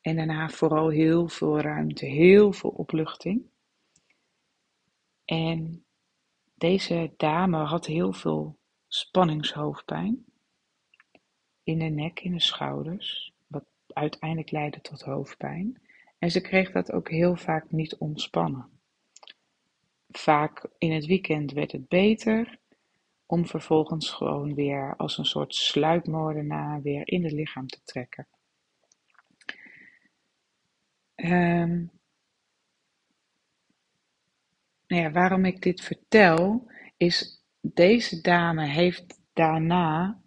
En 0.01 0.15
daarna 0.15 0.49
vooral 0.49 0.89
heel 0.89 1.27
veel 1.27 1.59
ruimte, 1.59 2.05
heel 2.05 2.53
veel 2.53 2.69
opluchting. 2.69 3.45
En 5.25 5.85
deze 6.55 7.13
dame 7.17 7.57
had 7.57 7.85
heel 7.85 8.13
veel 8.13 8.57
spanningshoofdpijn. 8.87 10.25
In 11.63 11.79
de 11.79 11.85
nek, 11.85 12.19
in 12.19 12.33
de 12.33 12.41
schouders. 12.41 13.33
Wat 13.47 13.65
uiteindelijk 13.87 14.51
leidde 14.51 14.81
tot 14.81 15.01
hoofdpijn. 15.01 15.81
En 16.19 16.31
ze 16.31 16.41
kreeg 16.41 16.71
dat 16.71 16.91
ook 16.91 17.09
heel 17.09 17.35
vaak 17.35 17.71
niet 17.71 17.95
ontspannen. 17.95 18.69
Vaak 20.09 20.69
in 20.77 20.91
het 20.91 21.05
weekend 21.05 21.51
werd 21.51 21.71
het 21.71 21.87
beter, 21.87 22.59
om 23.27 23.47
vervolgens 23.47 24.09
gewoon 24.09 24.53
weer 24.53 24.95
als 24.97 25.17
een 25.17 25.25
soort 25.25 25.55
sluipmoordenaar 25.55 26.81
weer 26.81 27.07
in 27.07 27.23
het 27.23 27.33
lichaam 27.33 27.67
te 27.67 27.81
trekken. 27.83 28.27
Um, 31.15 31.91
nou 34.87 35.01
ja, 35.01 35.11
waarom 35.11 35.45
ik 35.45 35.61
dit 35.61 35.81
vertel, 35.81 36.71
is 36.97 37.43
deze 37.61 38.21
dame 38.21 38.65
heeft 38.65 39.19
daarna 39.33 40.21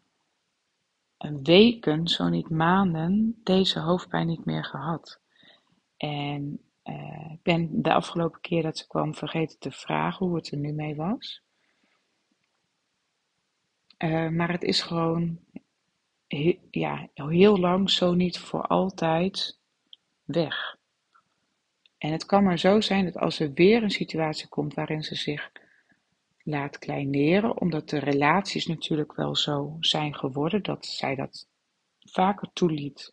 een 1.18 1.42
weken, 1.42 2.08
zo 2.08 2.28
niet 2.28 2.50
maanden, 2.50 3.40
deze 3.42 3.80
hoofdpijn 3.80 4.26
niet 4.26 4.44
meer 4.44 4.64
gehad. 4.64 5.20
En 5.96 6.60
uh, 6.84 7.30
ik 7.32 7.42
ben 7.42 7.82
de 7.82 7.92
afgelopen 7.92 8.40
keer 8.40 8.62
dat 8.62 8.78
ze 8.78 8.86
kwam 8.86 9.14
vergeten 9.14 9.58
te 9.58 9.70
vragen 9.70 10.26
hoe 10.26 10.36
het 10.36 10.50
er 10.50 10.58
nu 10.58 10.72
mee 10.72 10.96
was. 10.96 11.42
Uh, 14.04 14.28
maar 14.28 14.50
het 14.50 14.62
is 14.62 14.82
gewoon 14.82 15.38
ja, 16.70 17.08
heel 17.14 17.58
lang, 17.58 17.90
zo 17.90 18.14
niet 18.14 18.38
voor 18.38 18.66
altijd, 18.66 19.58
weg. 20.24 20.78
En 21.98 22.12
het 22.12 22.26
kan 22.26 22.44
maar 22.44 22.58
zo 22.58 22.80
zijn 22.80 23.04
dat 23.04 23.16
als 23.16 23.40
er 23.40 23.52
weer 23.52 23.82
een 23.82 23.90
situatie 23.90 24.48
komt 24.48 24.74
waarin 24.74 25.02
ze 25.02 25.14
zich 25.14 25.52
laat 26.42 26.78
kleineren, 26.78 27.60
omdat 27.60 27.88
de 27.88 27.98
relaties 27.98 28.66
natuurlijk 28.66 29.14
wel 29.14 29.36
zo 29.36 29.76
zijn 29.80 30.14
geworden 30.14 30.62
dat 30.62 30.86
zij 30.86 31.14
dat 31.14 31.48
vaker 32.00 32.50
toeliet 32.52 33.12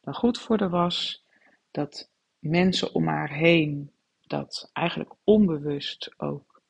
dan 0.00 0.14
goed 0.14 0.38
voor 0.38 0.58
de 0.58 0.68
was, 0.68 1.24
dat 1.70 2.10
mensen 2.38 2.94
om 2.94 3.06
haar 3.06 3.32
heen 3.32 3.90
dat 4.26 4.70
eigenlijk 4.72 5.14
onbewust 5.24 6.14
ook 6.16 6.62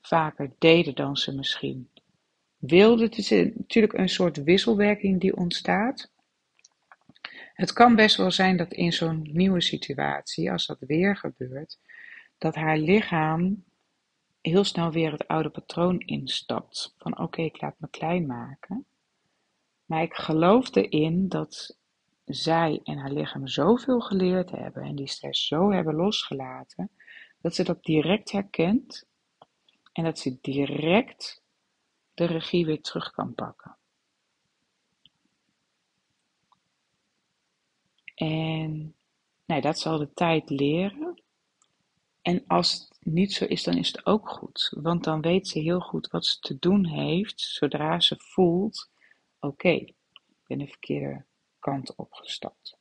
vaker 0.00 0.52
deden 0.58 0.94
dan 0.94 1.16
ze 1.16 1.34
misschien 1.34 1.88
wilden. 2.62 3.06
Het 3.06 3.18
is 3.18 3.30
natuurlijk 3.30 3.92
een 3.92 4.08
soort 4.08 4.42
wisselwerking 4.42 5.20
die 5.20 5.36
ontstaat. 5.36 6.10
Het 7.54 7.72
kan 7.72 7.96
best 7.96 8.16
wel 8.16 8.30
zijn 8.30 8.56
dat 8.56 8.72
in 8.72 8.92
zo'n 8.92 9.28
nieuwe 9.32 9.60
situatie, 9.60 10.52
als 10.52 10.66
dat 10.66 10.78
weer 10.80 11.16
gebeurt, 11.16 11.78
dat 12.38 12.54
haar 12.54 12.78
lichaam 12.78 13.64
heel 14.40 14.64
snel 14.64 14.90
weer 14.90 15.12
het 15.12 15.28
oude 15.28 15.48
patroon 15.48 15.98
instapt. 15.98 16.94
Van 16.98 17.18
oké, 17.18 17.42
ik 17.42 17.60
laat 17.60 17.74
me 17.78 17.88
klein 17.90 18.26
maken. 18.26 18.86
Maar 19.84 20.02
ik 20.02 20.14
geloof 20.14 20.74
erin 20.74 21.28
dat 21.28 21.78
zij 22.24 22.80
en 22.84 22.98
haar 22.98 23.12
lichaam 23.12 23.46
zoveel 23.46 24.00
geleerd 24.00 24.50
hebben 24.50 24.82
en 24.82 24.94
die 24.94 25.08
stress 25.08 25.46
zo 25.46 25.72
hebben 25.72 25.94
losgelaten, 25.94 26.90
dat 27.40 27.54
ze 27.54 27.64
dat 27.64 27.84
direct 27.84 28.32
herkent 28.32 29.06
en 29.92 30.04
dat 30.04 30.18
ze 30.18 30.38
direct 30.40 31.41
de 32.14 32.24
regie 32.24 32.66
weer 32.66 32.80
terug 32.80 33.10
kan 33.10 33.34
pakken. 33.34 33.76
En 38.14 38.94
nou, 39.44 39.60
dat 39.60 39.78
zal 39.78 39.98
de 39.98 40.12
tijd 40.12 40.50
leren. 40.50 41.22
En 42.22 42.44
als 42.46 42.72
het 42.72 42.96
niet 43.00 43.32
zo 43.32 43.44
is, 43.44 43.62
dan 43.62 43.76
is 43.76 43.88
het 43.88 44.06
ook 44.06 44.28
goed. 44.28 44.72
Want 44.80 45.04
dan 45.04 45.20
weet 45.20 45.48
ze 45.48 45.58
heel 45.58 45.80
goed 45.80 46.10
wat 46.10 46.26
ze 46.26 46.38
te 46.40 46.58
doen 46.58 46.86
heeft 46.86 47.40
zodra 47.40 48.00
ze 48.00 48.16
voelt: 48.18 48.90
oké, 49.40 49.68
ik 49.68 49.94
ben 50.46 50.58
de 50.58 50.66
verkeerde 50.66 51.24
kant 51.58 51.94
opgestapt. 51.94 52.76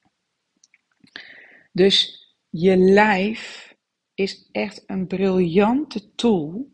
Dus 1.71 2.27
je 2.49 2.77
lijf 2.77 3.75
is 4.13 4.49
echt 4.51 4.83
een 4.89 5.07
briljante 5.07 6.15
tool 6.15 6.71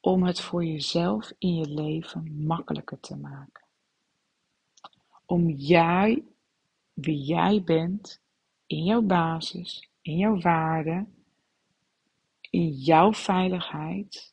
om 0.00 0.22
het 0.22 0.40
voor 0.40 0.64
jezelf 0.64 1.32
in 1.38 1.54
je 1.54 1.68
leven 1.68 2.44
makkelijker 2.46 3.00
te 3.00 3.16
maken. 3.16 3.64
Om 5.26 5.48
jij 5.48 6.24
wie 6.92 7.22
jij 7.22 7.62
bent, 7.62 8.20
in 8.66 8.84
jouw 8.84 9.02
basis, 9.02 9.90
in 10.00 10.16
jouw 10.16 10.40
waarde, 10.40 11.06
in 12.50 12.68
jouw 12.68 13.12
veiligheid. 13.12 14.32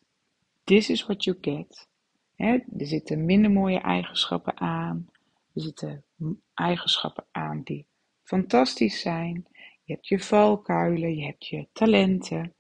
This 0.64 0.90
is 0.90 1.06
what 1.06 1.24
you 1.24 1.38
get. 1.42 1.88
er 2.36 2.64
zitten 2.78 3.26
minder 3.26 3.52
mooie 3.52 3.80
eigenschappen 3.80 4.58
aan. 4.58 5.10
Er 5.54 5.62
zitten 5.62 6.06
eigenschappen 6.54 7.26
aan 7.32 7.62
die 7.64 7.86
fantastisch 8.24 9.02
zijn. 9.02 9.48
Je 9.84 9.94
hebt 9.94 10.08
je 10.08 10.20
valkuilen, 10.20 11.16
je 11.16 11.26
hebt 11.26 11.48
je 11.48 11.68
talenten. 11.74 12.54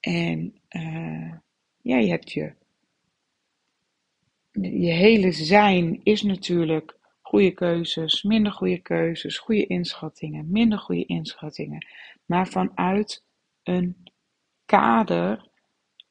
En 0.00 0.60
uh, 0.68 1.34
ja, 1.82 1.96
je 1.96 2.10
hebt 2.10 2.32
je. 2.32 2.54
Je 4.60 4.90
hele 4.90 5.32
zijn 5.32 6.00
is 6.02 6.22
natuurlijk 6.22 6.98
goede 7.20 7.50
keuzes, 7.50 8.22
minder 8.22 8.52
goede 8.52 8.78
keuzes, 8.78 9.38
goede 9.38 9.66
inschattingen, 9.66 10.50
minder 10.50 10.78
goede 10.78 11.04
inschattingen. 11.04 11.86
Maar 12.24 12.48
vanuit 12.48 13.24
een 13.62 13.96
kader, 14.64 15.48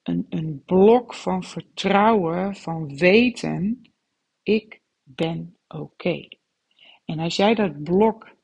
een, 0.04 0.26
een 0.30 0.64
blok 0.66 1.14
van 1.14 1.44
vertrouwen, 1.44 2.56
van 2.56 2.98
weten, 2.98 3.82
ik 4.44 4.82
ben 5.04 5.58
oké. 5.68 6.28
En 7.06 7.20
als 7.20 7.36
jij 7.36 7.54
dat 7.54 7.84
blok 7.84 8.36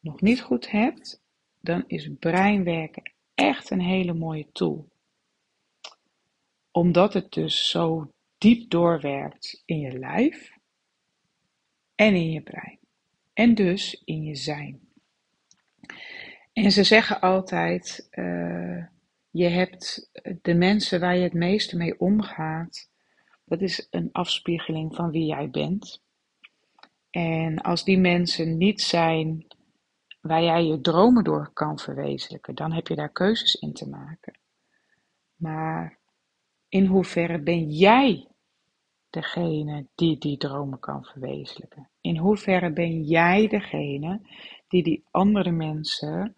nog 0.00 0.20
niet 0.20 0.42
goed 0.42 0.70
hebt, 0.70 1.22
dan 1.60 1.84
is 1.86 2.10
breinwerken 2.18 3.12
echt 3.34 3.70
een 3.70 3.80
hele 3.80 4.14
mooie 4.14 4.46
tool. 4.52 4.87
Omdat 6.78 7.12
het 7.12 7.32
dus 7.32 7.70
zo 7.70 8.12
diep 8.38 8.70
doorwerkt 8.70 9.62
in 9.64 9.78
je 9.78 9.98
lijf, 9.98 10.52
en 11.94 12.14
in 12.14 12.30
je 12.30 12.42
brein. 12.42 12.78
En 13.32 13.54
dus 13.54 14.02
in 14.04 14.22
je 14.22 14.34
zijn. 14.34 14.80
En 16.52 16.72
ze 16.72 16.84
zeggen 16.84 17.20
altijd: 17.20 18.08
uh, 18.10 18.84
je 19.30 19.48
hebt 19.48 20.10
de 20.42 20.54
mensen 20.54 21.00
waar 21.00 21.16
je 21.16 21.22
het 21.22 21.32
meeste 21.32 21.76
mee 21.76 22.00
omgaat, 22.00 22.90
dat 23.44 23.60
is 23.60 23.86
een 23.90 24.08
afspiegeling 24.12 24.94
van 24.94 25.10
wie 25.10 25.26
jij 25.26 25.50
bent. 25.50 26.02
En 27.10 27.58
als 27.58 27.84
die 27.84 27.98
mensen 27.98 28.56
niet 28.56 28.80
zijn 28.80 29.46
waar 30.20 30.42
jij 30.42 30.64
je 30.64 30.80
dromen 30.80 31.24
door 31.24 31.50
kan 31.52 31.78
verwezenlijken, 31.78 32.54
dan 32.54 32.72
heb 32.72 32.86
je 32.86 32.94
daar 32.94 33.12
keuzes 33.12 33.54
in 33.54 33.72
te 33.72 33.88
maken. 33.88 34.38
Maar 35.36 35.98
in 36.68 36.86
hoeverre 36.86 37.38
ben 37.38 37.70
jij 37.70 38.26
degene 39.10 39.86
die 39.94 40.18
die 40.18 40.36
dromen 40.36 40.78
kan 40.78 41.04
verwezenlijken? 41.04 41.88
In 42.00 42.16
hoeverre 42.16 42.72
ben 42.72 43.02
jij 43.02 43.48
degene 43.48 44.20
die 44.68 44.82
die 44.82 45.04
andere 45.10 45.50
mensen 45.50 46.36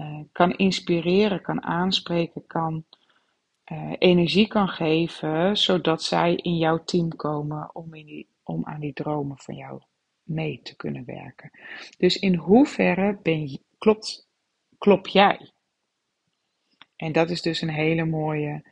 uh, 0.00 0.20
kan 0.32 0.52
inspireren, 0.52 1.42
kan 1.42 1.62
aanspreken, 1.62 2.46
kan 2.46 2.84
uh, 3.72 3.92
energie 3.98 4.46
kan 4.46 4.68
geven, 4.68 5.56
zodat 5.56 6.02
zij 6.02 6.34
in 6.34 6.56
jouw 6.56 6.84
team 6.84 7.08
komen 7.16 7.74
om, 7.74 7.94
in 7.94 8.06
die, 8.06 8.28
om 8.42 8.64
aan 8.64 8.80
die 8.80 8.92
dromen 8.92 9.38
van 9.38 9.54
jou 9.54 9.82
mee 10.22 10.60
te 10.62 10.76
kunnen 10.76 11.04
werken. 11.04 11.50
Dus 11.98 12.16
in 12.18 12.34
hoeverre 12.34 13.18
ben 13.22 13.58
klopt, 13.78 14.28
klop 14.78 15.06
jij? 15.06 15.52
En 16.96 17.12
dat 17.12 17.30
is 17.30 17.42
dus 17.42 17.60
een 17.60 17.70
hele 17.70 18.04
mooie 18.04 18.62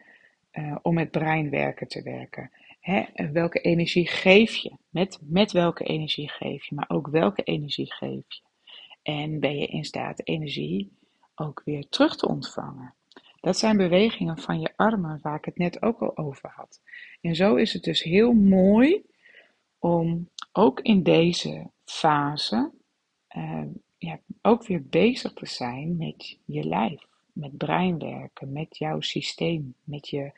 uh, 0.53 0.77
om 0.83 0.95
met 0.95 1.11
breinwerken 1.11 1.89
te 1.89 2.03
werken. 2.03 2.51
Hè, 2.81 3.05
welke 3.33 3.61
energie 3.61 4.07
geef 4.07 4.55
je? 4.55 4.77
Met, 4.89 5.19
met 5.23 5.53
welke 5.53 5.85
energie 5.85 6.29
geef 6.29 6.65
je? 6.65 6.75
Maar 6.75 6.89
ook 6.89 7.09
welke 7.09 7.43
energie 7.43 7.93
geef 7.93 8.25
je? 8.29 8.41
En 9.03 9.41
ben 9.41 9.59
je 9.59 9.67
in 9.67 9.85
staat 9.85 10.27
energie 10.27 10.97
ook 11.35 11.63
weer 11.65 11.89
terug 11.89 12.17
te 12.17 12.29
ontvangen. 12.29 12.95
Dat 13.41 13.59
zijn 13.59 13.77
bewegingen 13.77 14.39
van 14.39 14.61
je 14.61 14.73
armen 14.77 15.19
waar 15.23 15.37
ik 15.37 15.45
het 15.45 15.59
net 15.59 15.83
ook 15.83 16.01
al 16.01 16.17
over 16.17 16.53
had. 16.55 16.81
En 17.21 17.35
zo 17.35 17.55
is 17.55 17.73
het 17.73 17.83
dus 17.83 18.03
heel 18.03 18.33
mooi 18.33 19.03
om 19.79 20.29
ook 20.53 20.81
in 20.81 21.03
deze 21.03 21.71
fase 21.85 22.71
ja, 24.03 24.21
ook 24.43 24.67
weer 24.67 24.83
bezig 24.87 25.33
te 25.33 25.47
zijn 25.47 25.97
met 25.97 26.39
je 26.45 26.65
lijf, 26.65 27.07
met 27.33 27.57
breinwerken, 27.57 28.53
met 28.53 28.77
jouw 28.77 29.01
systeem, 29.01 29.75
met 29.85 30.09
je 30.09 30.33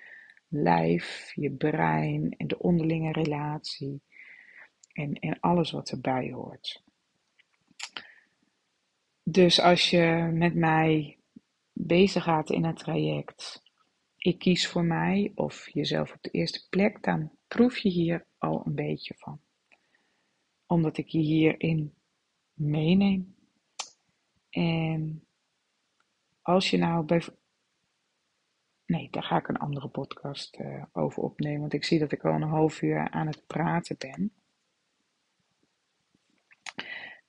lijf, 0.49 1.33
je 1.35 1.51
brein 1.51 2.35
en 2.37 2.47
de 2.47 2.59
onderlinge 2.59 3.13
relatie 3.13 4.03
en, 4.93 5.15
en 5.15 5.41
alles 5.41 5.71
wat 5.71 5.91
erbij 5.91 6.31
hoort. 6.31 6.83
Dus 9.23 9.61
als 9.61 9.91
je 9.91 10.31
met 10.33 10.55
mij 10.55 11.19
bezig 11.73 12.23
gaat 12.23 12.51
in 12.51 12.65
het 12.65 12.77
traject, 12.77 13.63
ik 14.17 14.39
kies 14.39 14.69
voor 14.69 14.85
mij 14.85 15.33
of 15.35 15.71
jezelf 15.71 16.13
op 16.13 16.23
de 16.23 16.31
eerste 16.31 16.69
plek, 16.69 17.03
dan 17.03 17.31
proef 17.49 17.79
je 17.79 17.89
hier 17.89 18.27
al 18.39 18.63
een 18.67 18.75
beetje 18.75 19.15
van. 19.19 19.41
Omdat 20.67 20.97
ik 20.97 21.09
je 21.09 21.19
hierin 21.19 21.95
meeneem. 22.53 23.37
En 24.51 25.27
als 26.45 26.71
je 26.71 26.77
nou 26.77 27.05
bij. 27.05 27.23
Nee, 28.87 29.09
daar 29.11 29.23
ga 29.23 29.37
ik 29.37 29.49
een 29.49 29.57
andere 29.57 29.89
podcast 29.89 30.59
uh, 30.59 30.85
over 30.93 31.23
opnemen, 31.23 31.61
want 31.61 31.73
ik 31.73 31.85
zie 31.85 31.99
dat 31.99 32.13
ik 32.13 32.25
al 32.25 32.33
een 32.33 32.43
half 32.43 32.83
uur 32.83 33.11
aan 33.11 33.27
het 33.27 33.47
praten 33.47 33.97
ben. 33.99 34.33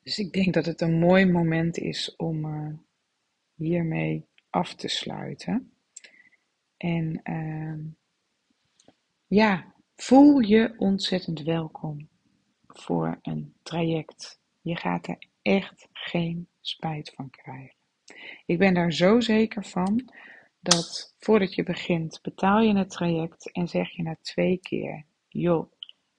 Dus 0.03 0.19
ik 0.19 0.33
denk 0.33 0.53
dat 0.53 0.65
het 0.65 0.81
een 0.81 0.99
mooi 0.99 1.25
moment 1.25 1.77
is 1.77 2.15
om 2.15 2.45
uh, 2.45 2.73
hiermee 3.53 4.27
af 4.49 4.75
te 4.75 4.87
sluiten. 4.87 5.73
En 6.77 7.19
uh, 7.23 7.93
ja, 9.27 9.73
voel 9.95 10.39
je 10.39 10.73
ontzettend 10.77 11.41
welkom 11.41 12.09
voor 12.67 13.19
een 13.21 13.55
traject. 13.63 14.39
Je 14.61 14.75
gaat 14.75 15.07
er 15.07 15.27
echt 15.41 15.87
geen 15.91 16.47
spijt 16.61 17.13
van 17.13 17.29
krijgen. 17.29 17.84
Ik 18.45 18.57
ben 18.57 18.73
daar 18.73 18.91
zo 18.91 19.19
zeker 19.19 19.65
van 19.65 20.09
dat 20.59 21.15
voordat 21.19 21.55
je 21.55 21.63
begint, 21.63 22.19
betaal 22.21 22.59
je 22.59 22.77
het 22.77 22.89
traject 22.89 23.51
en 23.51 23.67
zeg 23.67 23.89
je 23.89 24.03
na 24.03 24.17
twee 24.21 24.57
keer: 24.57 25.05
joh, 25.27 25.71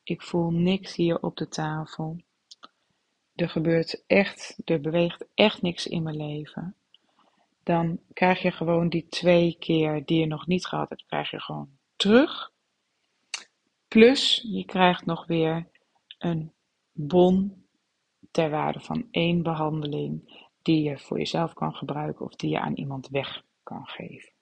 ik 0.03 0.23
voel 0.23 0.51
niks 0.51 0.95
hier 0.95 1.23
op 1.23 1.37
de 1.37 1.49
tafel. 1.49 2.21
Er 3.35 3.49
gebeurt 3.49 4.05
echt, 4.07 4.59
er 4.65 4.81
beweegt 4.81 5.25
echt 5.35 5.63
niks 5.63 5.87
in 5.87 6.03
mijn 6.03 6.17
leven. 6.17 6.77
Dan 7.63 8.01
krijg 8.13 8.43
je 8.43 8.51
gewoon 8.51 8.89
die 8.89 9.07
twee 9.09 9.57
keer 9.59 10.05
die 10.05 10.21
je 10.21 10.27
nog 10.27 10.47
niet 10.47 10.67
gehad 10.67 10.89
hebt, 10.89 11.07
krijg 11.07 11.31
je 11.31 11.41
gewoon 11.41 11.79
terug. 11.97 12.53
Plus 13.89 14.45
je 14.49 14.65
krijgt 14.65 15.07
nog 15.07 15.27
weer 15.27 15.69
een 16.19 16.53
bon 16.93 17.67
ter 18.31 18.51
waarde 18.51 18.81
van 18.81 19.09
één 19.11 19.43
behandeling 19.43 20.46
die 20.67 20.83
je 20.83 20.99
voor 20.99 21.19
jezelf 21.19 21.53
kan 21.53 21.75
gebruiken 21.75 22.25
of 22.25 22.37
die 22.37 22.51
je 22.51 22.61
aan 22.61 22.75
iemand 22.75 23.09
weg 23.09 23.45
kan 23.63 23.87
geven. 23.87 24.33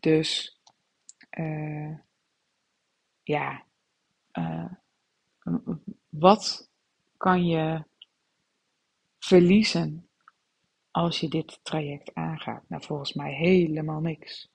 Dus 0.00 0.60
uh, 1.38 1.98
ja, 3.22 3.64
uh, 4.32 4.72
wat 6.08 6.70
kan 7.16 7.46
je 7.46 7.84
verliezen 9.18 10.08
als 10.90 11.20
je 11.20 11.28
dit 11.28 11.60
traject 11.62 12.14
aangaat? 12.14 12.68
Nou, 12.68 12.82
volgens 12.82 13.12
mij 13.12 13.32
helemaal 13.32 14.00
niks. 14.00 14.48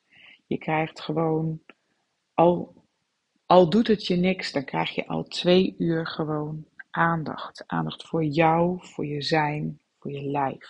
Je 0.48 0.58
krijgt 0.58 1.02
gewoon, 1.02 1.62
al, 2.34 2.74
al 3.46 3.70
doet 3.70 3.88
het 3.88 4.08
je 4.08 4.16
niks, 4.16 4.52
dan 4.52 4.66
krijg 4.66 4.96
je 4.96 5.08
al 5.08 5.24
twee 5.24 5.76
uur 5.78 6.08
gewoon 6.08 6.66
aandacht. 6.90 7.64
Aandacht 7.68 8.08
voor 8.08 8.24
jou, 8.24 8.80
voor 8.82 9.06
je 9.06 9.22
zijn, 9.22 9.82
voor 10.02 10.12
je 10.12 10.24
lijf. 10.24 10.68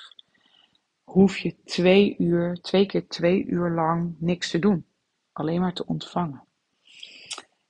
Hoef 1.03 1.37
je 1.37 1.55
twee 1.63 2.15
uur, 2.17 2.55
twee 2.61 2.85
keer 2.85 3.07
twee 3.07 3.45
uur 3.45 3.69
lang 3.69 4.15
niks 4.19 4.49
te 4.49 4.59
doen. 4.59 4.85
Alleen 5.31 5.61
maar 5.61 5.73
te 5.73 5.85
ontvangen. 5.85 6.43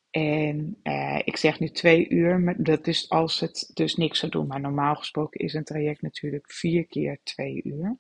En 0.10 0.80
eh, 0.84 1.20
ik 1.24 1.38
zeg 1.38 1.60
nu 1.60 1.70
twee 1.70 2.10
uur, 2.10 2.40
maar 2.40 2.64
dat 2.64 2.88
is 2.88 3.10
als 3.10 3.40
het 3.40 3.72
dus 3.74 3.96
niks 3.96 4.20
zou 4.20 4.32
doen. 4.32 4.48
Maar 4.48 4.62
normaal 4.62 4.96
gesproken 4.96 5.40
is 5.40 5.54
een 5.54 5.64
traject 5.64 6.02
natuurlijk 6.02 6.52
vier 6.52 6.86
keer 6.88 7.20
twee 7.24 7.64
uur. 7.64 7.98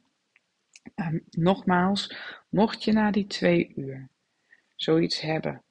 Uh, 0.96 1.08
nogmaals, 1.30 2.16
mocht 2.50 2.84
je 2.84 2.92
na 2.92 3.12
die 3.12 3.28
twee 3.28 3.74
uur 3.76 4.10
zoiets 4.76 5.22
hebben 5.22 5.64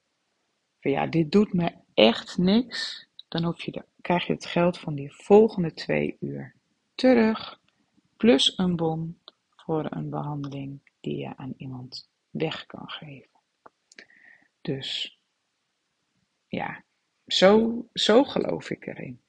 van 0.80 0.90
ja, 0.90 1.06
dit 1.06 1.32
doet 1.32 1.52
me 1.52 1.72
echt 1.94 2.38
niks, 2.38 3.08
dan 3.28 3.44
hoef 3.44 3.62
je 3.62 3.70
de, 3.70 3.84
krijg 4.00 4.26
je 4.26 4.32
het 4.32 4.46
geld 4.46 4.78
van 4.78 4.94
die 4.94 5.12
volgende 5.12 5.72
twee 5.72 6.16
uur 6.20 6.54
terug, 6.94 7.59
plus 8.20 8.58
een 8.58 8.76
bon 8.76 9.20
voor 9.56 9.86
een 9.90 10.10
behandeling 10.10 10.80
die 11.00 11.16
je 11.16 11.36
aan 11.36 11.54
iemand 11.56 12.10
weg 12.30 12.66
kan 12.66 12.90
geven. 12.90 13.40
Dus 14.60 15.18
ja, 16.46 16.84
zo, 17.26 17.86
zo 17.92 18.24
geloof 18.24 18.70
ik 18.70 18.86
erin. 18.86 19.20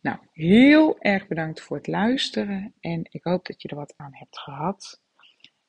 Nou, 0.00 0.18
heel 0.32 0.98
erg 0.98 1.26
bedankt 1.26 1.60
voor 1.60 1.76
het 1.76 1.86
luisteren 1.86 2.74
en 2.80 3.00
ik 3.10 3.24
hoop 3.24 3.46
dat 3.46 3.62
je 3.62 3.68
er 3.68 3.76
wat 3.76 3.94
aan 3.96 4.14
hebt 4.14 4.38
gehad. 4.38 5.00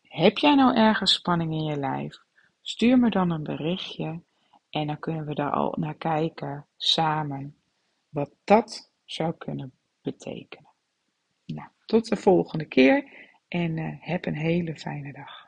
Heb 0.02 0.38
jij 0.38 0.56
nou 0.56 0.76
ergens 0.76 1.14
spanning 1.14 1.52
in 1.52 1.64
je 1.64 1.78
lijf? 1.78 2.18
Stuur 2.62 3.00
me 3.00 3.10
dan 3.10 3.32
een 3.32 3.44
berichtje 3.44 4.22
en 4.70 4.88
dan 4.88 5.00
kunnen 5.00 5.26
we 5.26 5.36
daar 5.36 5.52
al 5.52 5.76
naar 5.78 5.96
kijken 5.96 6.68
samen 6.76 7.58
wat 8.10 8.32
dat 8.44 8.92
zou 9.06 9.34
kunnen 9.38 9.74
betekenen. 10.02 10.72
Nou, 11.46 11.70
tot 11.88 12.10
de 12.10 12.16
volgende 12.16 12.66
keer 12.66 13.04
en 13.48 13.78
uh, 13.78 13.94
heb 14.00 14.26
een 14.26 14.36
hele 14.36 14.76
fijne 14.76 15.14
dag. 15.14 15.47